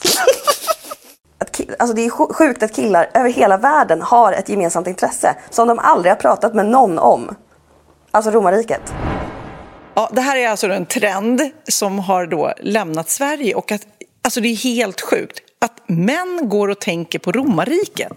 [1.79, 5.79] Alltså det är sjukt att killar över hela världen har ett gemensamt intresse som de
[5.79, 7.35] aldrig har pratat med någon om.
[8.11, 8.93] Alltså romarriket.
[9.93, 13.81] Ja, det här är alltså en trend som har då lämnat Sverige och att,
[14.21, 18.11] alltså det är helt sjukt att män går och tänker på romarriket.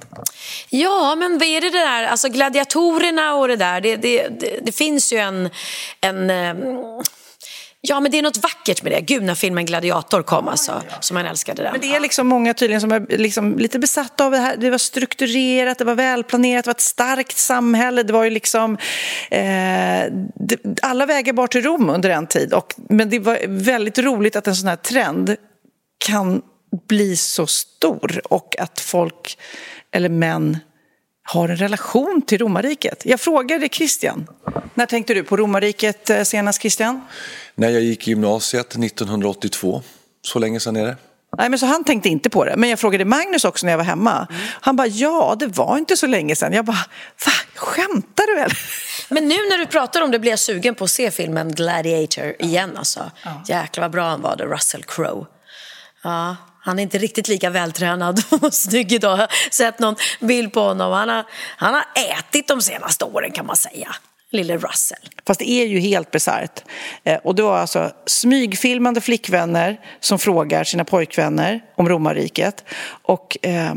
[0.70, 4.72] Ja, men vad är det där, alltså gladiatorerna och det där, det, det, det, det
[4.72, 5.51] finns ju en,
[6.01, 6.55] en eh,
[7.87, 9.01] Ja, men det är något vackert med det.
[9.01, 11.72] Gud, när filmen Gladiator kom, alltså, som man älskade den.
[11.72, 14.57] Men det är liksom många tydligen som är liksom lite besatta av det här.
[14.57, 18.03] Det var strukturerat, det var välplanerat, det var ett starkt samhälle.
[18.03, 18.78] Det var ju liksom...
[19.30, 19.41] Eh,
[20.35, 22.53] det, alla vägar bar till Rom under en tid.
[22.53, 25.37] Och, men det var väldigt roligt att en sån här trend
[26.07, 26.43] kan
[26.89, 29.39] bli så stor och att folk,
[29.93, 30.59] eller män,
[31.22, 33.03] har en relation till romarriket.
[33.07, 34.26] Jag frågade Christian,
[34.75, 37.01] när tänkte du på romarriket eh, senast Christian?
[37.55, 39.83] När jag gick i gymnasiet 1982.
[40.22, 40.97] Så länge sedan är det.
[41.39, 42.57] Nej, men så han tänkte inte på det.
[42.57, 44.27] Men jag frågade Magnus också när jag var hemma.
[44.61, 46.53] Han bara, ja, det var inte så länge sedan.
[46.53, 46.85] Jag bara,
[47.27, 48.59] va, skämtar du eller?
[49.09, 52.35] Men nu när du pratar om det blir jag sugen på att se filmen Gladiator
[52.39, 52.77] igen.
[52.77, 53.11] Alltså.
[53.25, 53.43] Ja.
[53.47, 55.27] Jäklar vad bra han var, det, Russell Crowe.
[56.03, 59.12] Ja, han är inte riktigt lika vältränad och snygg idag.
[59.12, 60.93] Jag har sett någon bild på honom.
[60.93, 61.25] Han har,
[61.57, 61.85] han har
[62.18, 63.95] ätit de senaste åren kan man säga
[64.35, 65.09] lille Russell.
[65.26, 66.64] Fast det är ju helt bisarrt.
[67.05, 72.64] Eh, och det var alltså smygfilmande flickvänner som frågar sina pojkvänner om romarriket.
[73.03, 73.74] Och eh,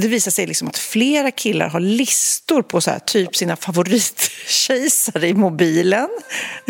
[0.00, 5.28] det visar sig liksom att flera killar har listor på så här, typ sina favoritkejsare
[5.28, 6.08] i mobilen.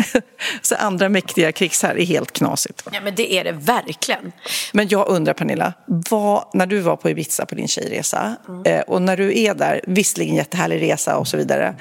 [0.61, 2.83] så andra mäktiga krigsherrar är helt knasigt.
[2.91, 4.31] Ja, men det är det verkligen.
[4.71, 8.63] Men jag undrar, Pernilla, vad, när du var på Ibiza på din tjejresa mm.
[8.65, 11.75] eh, och när du är där, visserligen jättehärlig resa och så vidare,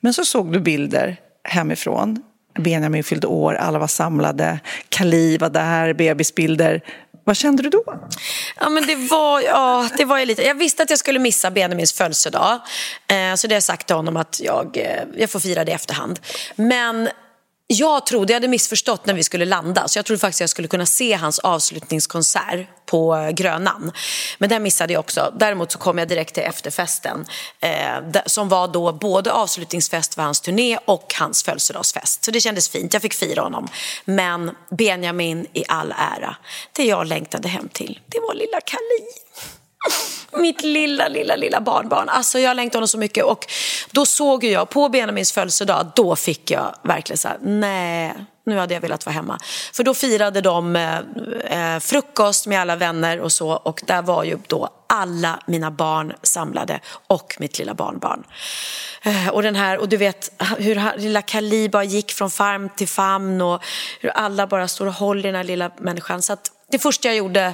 [0.00, 2.22] men så såg du bilder hemifrån.
[2.58, 6.82] Benjamin fyllde år, alla var samlade, Kali var där, bebisbilder.
[7.24, 7.84] Vad kände du då?
[8.60, 10.42] Ja, men det var, ja, det var lite...
[10.42, 12.60] Jag visste att jag skulle missa Benjamins födelsedag.
[13.06, 15.70] Eh, så det har jag sagt till honom att jag, eh, jag får fira det
[15.70, 16.20] i efterhand.
[16.56, 17.08] Men
[17.70, 20.68] jag trodde, jag hade missförstått när vi skulle landa så jag trodde faktiskt jag skulle
[20.68, 23.92] kunna se hans avslutningskonsert på eh, Grönan.
[24.38, 25.34] Men den missade jag också.
[25.38, 27.26] Däremot så kom jag direkt till efterfesten
[27.60, 32.24] eh, som var då både avslutningsfest för hans turné och hans födelsedagsfest.
[32.24, 33.68] Så det kändes fint, jag fick fira honom.
[34.04, 36.36] Men Benjamin i all ära,
[36.72, 39.08] det jag längtade hem till, det var lilla Kali.
[40.32, 42.08] Mitt lilla, lilla, lilla barnbarn.
[42.08, 43.24] Alltså jag längtade honom så mycket.
[43.24, 43.46] Och
[43.90, 48.14] då såg jag, på Benjamins födelsedag, då fick jag verkligen så här, nej,
[48.46, 49.38] nu hade jag velat vara hemma.
[49.72, 50.98] För då firade de eh,
[51.74, 53.50] eh, frukost med alla vänner och så.
[53.50, 58.24] Och där var ju då alla mina barn samlade och mitt lilla barnbarn.
[59.02, 63.40] Eh, och, den här, och du vet hur lilla Kaliba gick från farm till famn
[63.40, 63.64] och
[64.00, 66.22] hur alla bara står och håller den här lilla människan.
[66.22, 67.44] Så att det första jag gjorde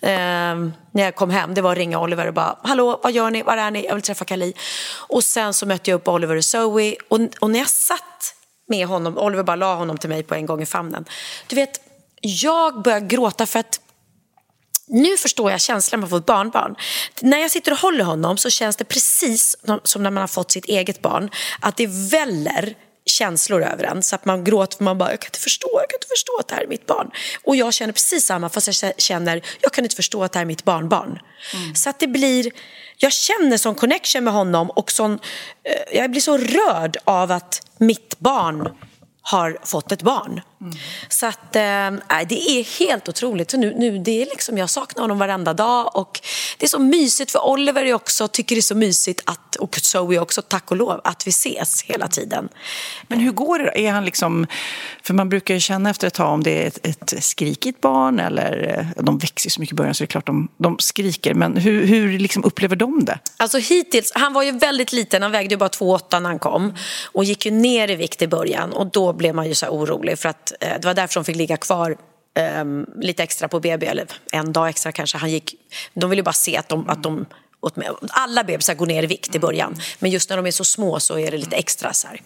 [0.00, 0.54] eh,
[0.90, 3.42] när jag kom hem det var att ringa Oliver och bara Hallå, vad gör ni?
[3.42, 3.84] Var är ni?
[3.84, 4.54] Jag vill träffa Kali.
[5.08, 8.34] Och sen så mötte jag upp Oliver och Zoe och, och när jag satt
[8.68, 11.04] med honom, Oliver bara la honom till mig på en gång i famnen.
[11.46, 11.80] Du vet,
[12.20, 13.80] jag började gråta för att
[14.86, 16.76] nu förstår jag känslan man får ett barnbarn.
[17.20, 20.50] När jag sitter och håller honom så känns det precis som när man har fått
[20.50, 21.30] sitt eget barn.
[21.60, 22.74] Att det väller
[23.04, 25.90] känslor över en så att man gråter för man bara, jag kan inte förstå, jag
[25.90, 27.10] kan inte förstå att det här är mitt barn.
[27.44, 30.44] Och jag känner precis samma fast jag känner, jag kan inte förstå att det här
[30.44, 31.18] är mitt barnbarn.
[31.54, 31.74] Mm.
[31.74, 32.52] Så att det blir,
[32.96, 37.66] jag känner sån connection med honom och sån, eh, jag blir så rörd av att
[37.78, 38.68] mitt barn
[39.22, 40.40] har fått ett barn.
[40.62, 40.74] Mm.
[41.08, 43.50] Så att, äh, det är helt otroligt.
[43.50, 46.20] Så nu, nu, det är liksom, jag saknar honom varenda dag och
[46.58, 49.76] det är så mysigt för Oliver är också, tycker det är så mysigt att, och
[49.76, 52.48] Zoe också, tack och lov, att vi ses hela tiden.
[53.08, 53.86] Men hur går det?
[53.86, 54.46] Är han liksom,
[55.02, 58.20] för man brukar ju känna efter ett tag om det är ett, ett skrikigt barn
[58.20, 61.34] eller eh, de växer så mycket i början så det är klart de, de skriker.
[61.34, 63.18] Men hur, hur liksom upplever de det?
[63.36, 66.74] Alltså hittills, han var ju väldigt liten, han vägde ju bara 2,8 när han kom
[67.04, 70.18] och gick ju ner i vikt i början och då blev man ju så orolig
[70.18, 71.96] för att Eh, det var därför de fick ligga kvar
[72.60, 75.18] um, lite extra på BB, eller en dag extra kanske.
[75.18, 75.54] Han gick,
[75.94, 77.26] de ville bara se att de, att de
[78.08, 81.00] alla bebisar går ner i vikt i början, men just när de är så små
[81.00, 81.92] så är det lite extra.
[81.92, 82.22] Så här.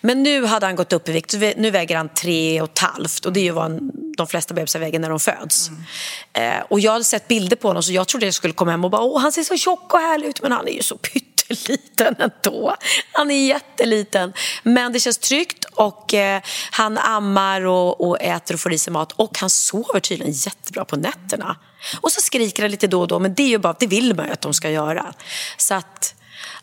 [0.00, 3.26] Men nu hade han gått upp i vikt, nu väger han tre och ett halvt
[3.26, 5.68] och det är ju vad de flesta bebisar väger när de föds.
[5.68, 6.58] Mm.
[6.58, 8.84] Eh, och jag hade sett bilder på honom så jag trodde jag skulle komma hem
[8.84, 10.96] och bara åh han ser så tjock och härlig ut men han är ju så
[10.96, 12.76] pytt jätteliten ändå.
[13.12, 14.32] Han är jätteliten.
[14.62, 18.92] Men det känns tryggt och eh, han ammar och, och, äter och får i sig
[18.92, 21.56] mat och han sover tydligen jättebra på nätterna.
[22.00, 24.14] Och så skriker han lite då och då men det är ju bara, det vill
[24.14, 25.14] man ju att de ska göra.
[25.56, 26.14] Så att,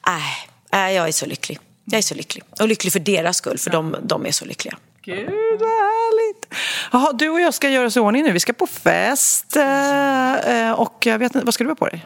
[0.08, 0.50] nej,
[0.90, 1.60] äh, jag är så lycklig.
[1.86, 2.44] Jag är så lycklig.
[2.60, 4.78] Och lycklig för deras skull, för de, de är så lyckliga.
[5.06, 5.26] Gud,
[5.60, 6.46] vad härligt!
[6.92, 8.32] Jaha, du och jag ska göra oss i ordning nu.
[8.32, 9.56] Vi ska på fest.
[9.56, 10.34] eh,
[10.68, 12.06] eh, Och jag vet inte, vad ska du ha på dig?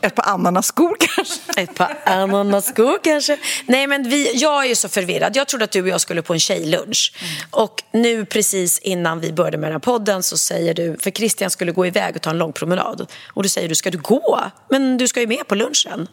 [0.00, 1.60] Ett par ananaskor kanske?
[1.60, 3.38] Ett par ananaskor kanske.
[3.66, 5.36] Nej, men vi, jag är ju så förvirrad.
[5.36, 7.12] Jag trodde att du och jag skulle på en tjejlunch.
[7.50, 11.50] Och nu precis innan vi började med den här podden så säger du, för Christian
[11.50, 13.12] skulle gå iväg och ta en lång promenad.
[13.34, 14.40] Och du säger du, ska du gå?
[14.70, 16.06] Men du ska ju med på lunchen.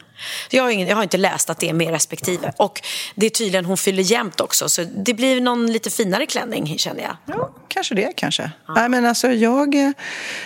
[0.49, 2.53] Jag har, ingen, jag har inte läst att det är med respektive.
[2.57, 2.81] Och
[3.15, 4.69] det är tydligen, hon fyller jämnt också.
[4.69, 7.17] Så det blir någon lite finare klänning känner jag.
[7.25, 8.51] Ja, kanske det kanske.
[8.75, 9.75] Nej, men alltså jag...
[9.75, 9.91] eh,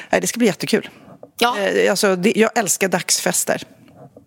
[0.09, 0.89] Nej, det ska bli jättekul.
[1.39, 1.57] Ja.
[1.59, 3.61] Eh, Alltså, det, jag älskar dagsfester.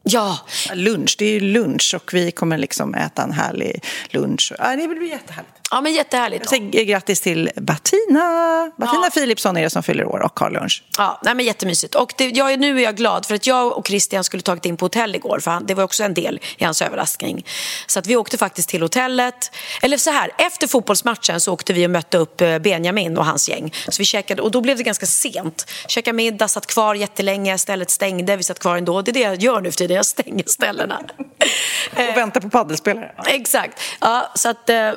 [0.03, 0.38] Ja.
[0.74, 4.53] Lunch, det är ju lunch och vi kommer liksom äta en härlig lunch.
[4.59, 5.62] Ja, det blir jättehärligt.
[5.72, 6.42] Ja, men jättehärligt.
[6.42, 8.70] Jag säger grattis till Bettina.
[8.76, 10.82] Bettina Philipsson är det som fyller år och har lunch.
[10.98, 11.94] Ja, nej men jättemysigt.
[11.94, 14.76] Och det, jag, nu är jag glad för att jag och Christian skulle tagit in
[14.76, 15.38] på hotell igår.
[15.40, 17.46] För han, det var också en del i hans överraskning.
[17.86, 19.50] Så att vi åkte faktiskt till hotellet.
[19.82, 23.48] Eller så här, efter fotbollsmatchen så åkte vi och mötte upp eh, Benjamin och hans
[23.48, 23.74] gäng.
[23.88, 25.66] Så vi käkade, och då blev det ganska sent.
[25.86, 28.36] Käkade middag, satt kvar jättelänge, stället stängde.
[28.36, 29.03] Vi satt kvar ändå.
[29.03, 31.01] Det är det jag gör nu för tiden, jag stänger ställena.
[31.93, 33.14] Och väntar på paddelspelare.
[33.26, 33.80] Exakt.
[34.01, 34.88] Ja, så att, eh,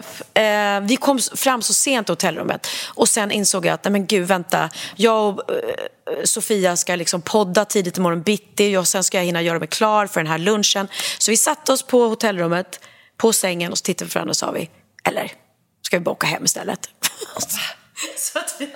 [0.44, 4.06] eh, vi kom fram så sent till hotellrummet och sen insåg jag att nej men
[4.06, 4.70] gud, vänta.
[4.96, 9.42] Jag och eh, Sofia ska liksom podda tidigt imorgon bitti och sen ska jag hinna
[9.42, 10.88] göra mig klar för den här lunchen.
[11.18, 12.80] Så vi satte oss på hotellrummet,
[13.18, 14.70] på sängen och så tittade vi på varandra och sa vi,
[15.04, 15.32] eller
[15.82, 16.90] ska vi bara åka hem istället?
[18.18, 18.74] så att vi...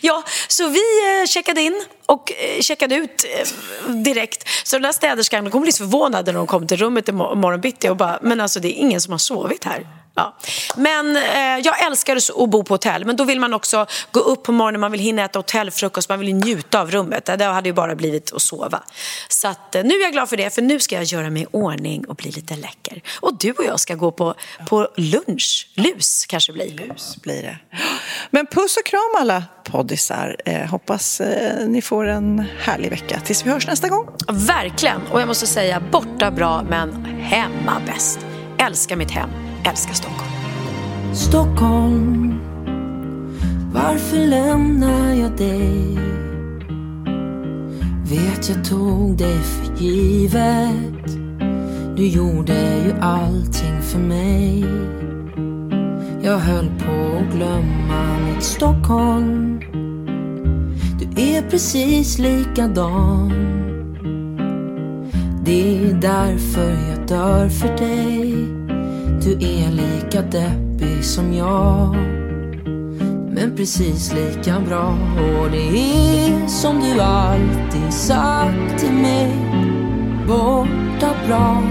[0.00, 4.48] Ja, så vi eh, checkade in och eh, checkade ut eh, direkt.
[4.64, 7.12] Så den där städerskan hon kommer bli så förvånad när hon kom till rummet i
[7.58, 9.86] bitti och bara, men alltså det är ingen som har sovit här.
[10.16, 10.36] Ja.
[10.76, 14.42] Men eh, jag älskar att bo på hotell, men då vill man också gå upp
[14.42, 17.24] på morgonen, man vill hinna äta hotellfrukost, man vill ju njuta av rummet.
[17.24, 18.82] Det hade ju bara blivit att sova.
[19.28, 21.42] Så att, eh, nu är jag glad för det, för nu ska jag göra mig
[21.42, 23.02] i ordning och bli lite läcker.
[23.20, 24.34] Och du och jag ska gå på,
[24.68, 26.70] på lunch, lus kanske blir.
[26.70, 27.58] Lus blir det.
[28.30, 30.36] Men puss och kram alla poddisar.
[30.44, 34.08] Eh, hoppas eh, ni får en härlig vecka tills vi hörs nästa gång.
[34.28, 35.00] Verkligen.
[35.10, 38.18] Och jag måste säga, borta bra men hemma bäst.
[38.58, 39.30] Älskar mitt hem,
[39.64, 40.30] älskar Stockholm.
[41.12, 42.34] Stockholm
[43.72, 45.98] Varför lämnar jag dig?
[48.10, 51.16] Vet jag tog dig för givet?
[51.96, 54.64] Du gjorde ju allting för mig.
[56.22, 59.60] Jag höll på att glömma mitt Stockholm.
[60.98, 63.32] Du är precis likadan.
[65.44, 68.63] Det är därför jag dör för dig
[69.24, 71.96] du är lika deppig som jag.
[73.34, 74.98] Men precis lika bra.
[75.18, 79.32] Och det är som du alltid sagt till mig.
[80.28, 81.62] Borta bra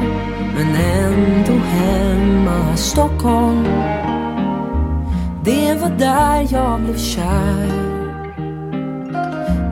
[0.56, 3.64] Men ändå hemma Stockholm.
[5.45, 7.68] Det var där jag blev kär.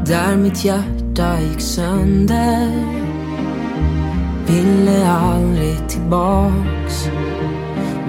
[0.06, 2.72] Där mitt hjärta gick sönder.
[4.48, 7.10] Ville aldrig tillbaks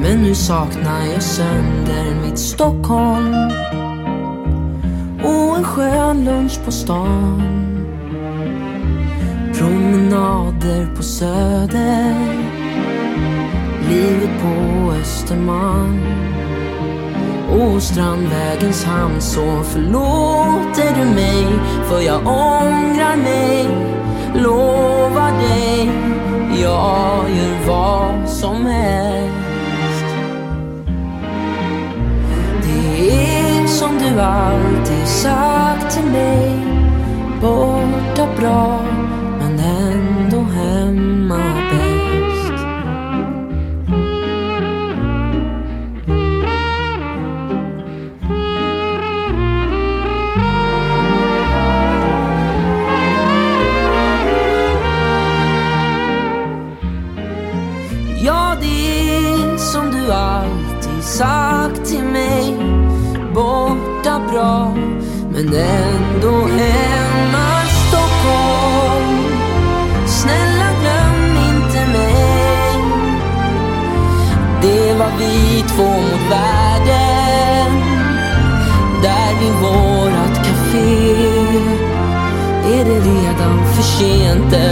[0.02, 3.34] men nu saknar jag sönder mitt Stockholm
[5.24, 7.42] och en skön lunch på stan.
[9.54, 12.14] Promenader på Söder,
[13.88, 16.00] livet på Östermalm
[17.50, 19.20] och Strandvägens hamn.
[19.20, 21.46] Så förlåter du mig
[21.88, 23.68] för jag ångrar mig,
[24.34, 25.90] lovar dig
[26.62, 29.41] jag gör vad som helst.
[34.02, 36.50] Du alltid sagt till mig
[37.40, 38.80] Borta bra
[39.38, 41.51] men ändå hemma.
[65.52, 69.26] Men ändå hemma Stockholm.
[70.06, 72.78] Snälla glöm inte mig.
[74.62, 77.72] Det var vi två mot världen.
[79.02, 81.14] Där vid vårat café.
[82.64, 84.71] Är det redan för sent?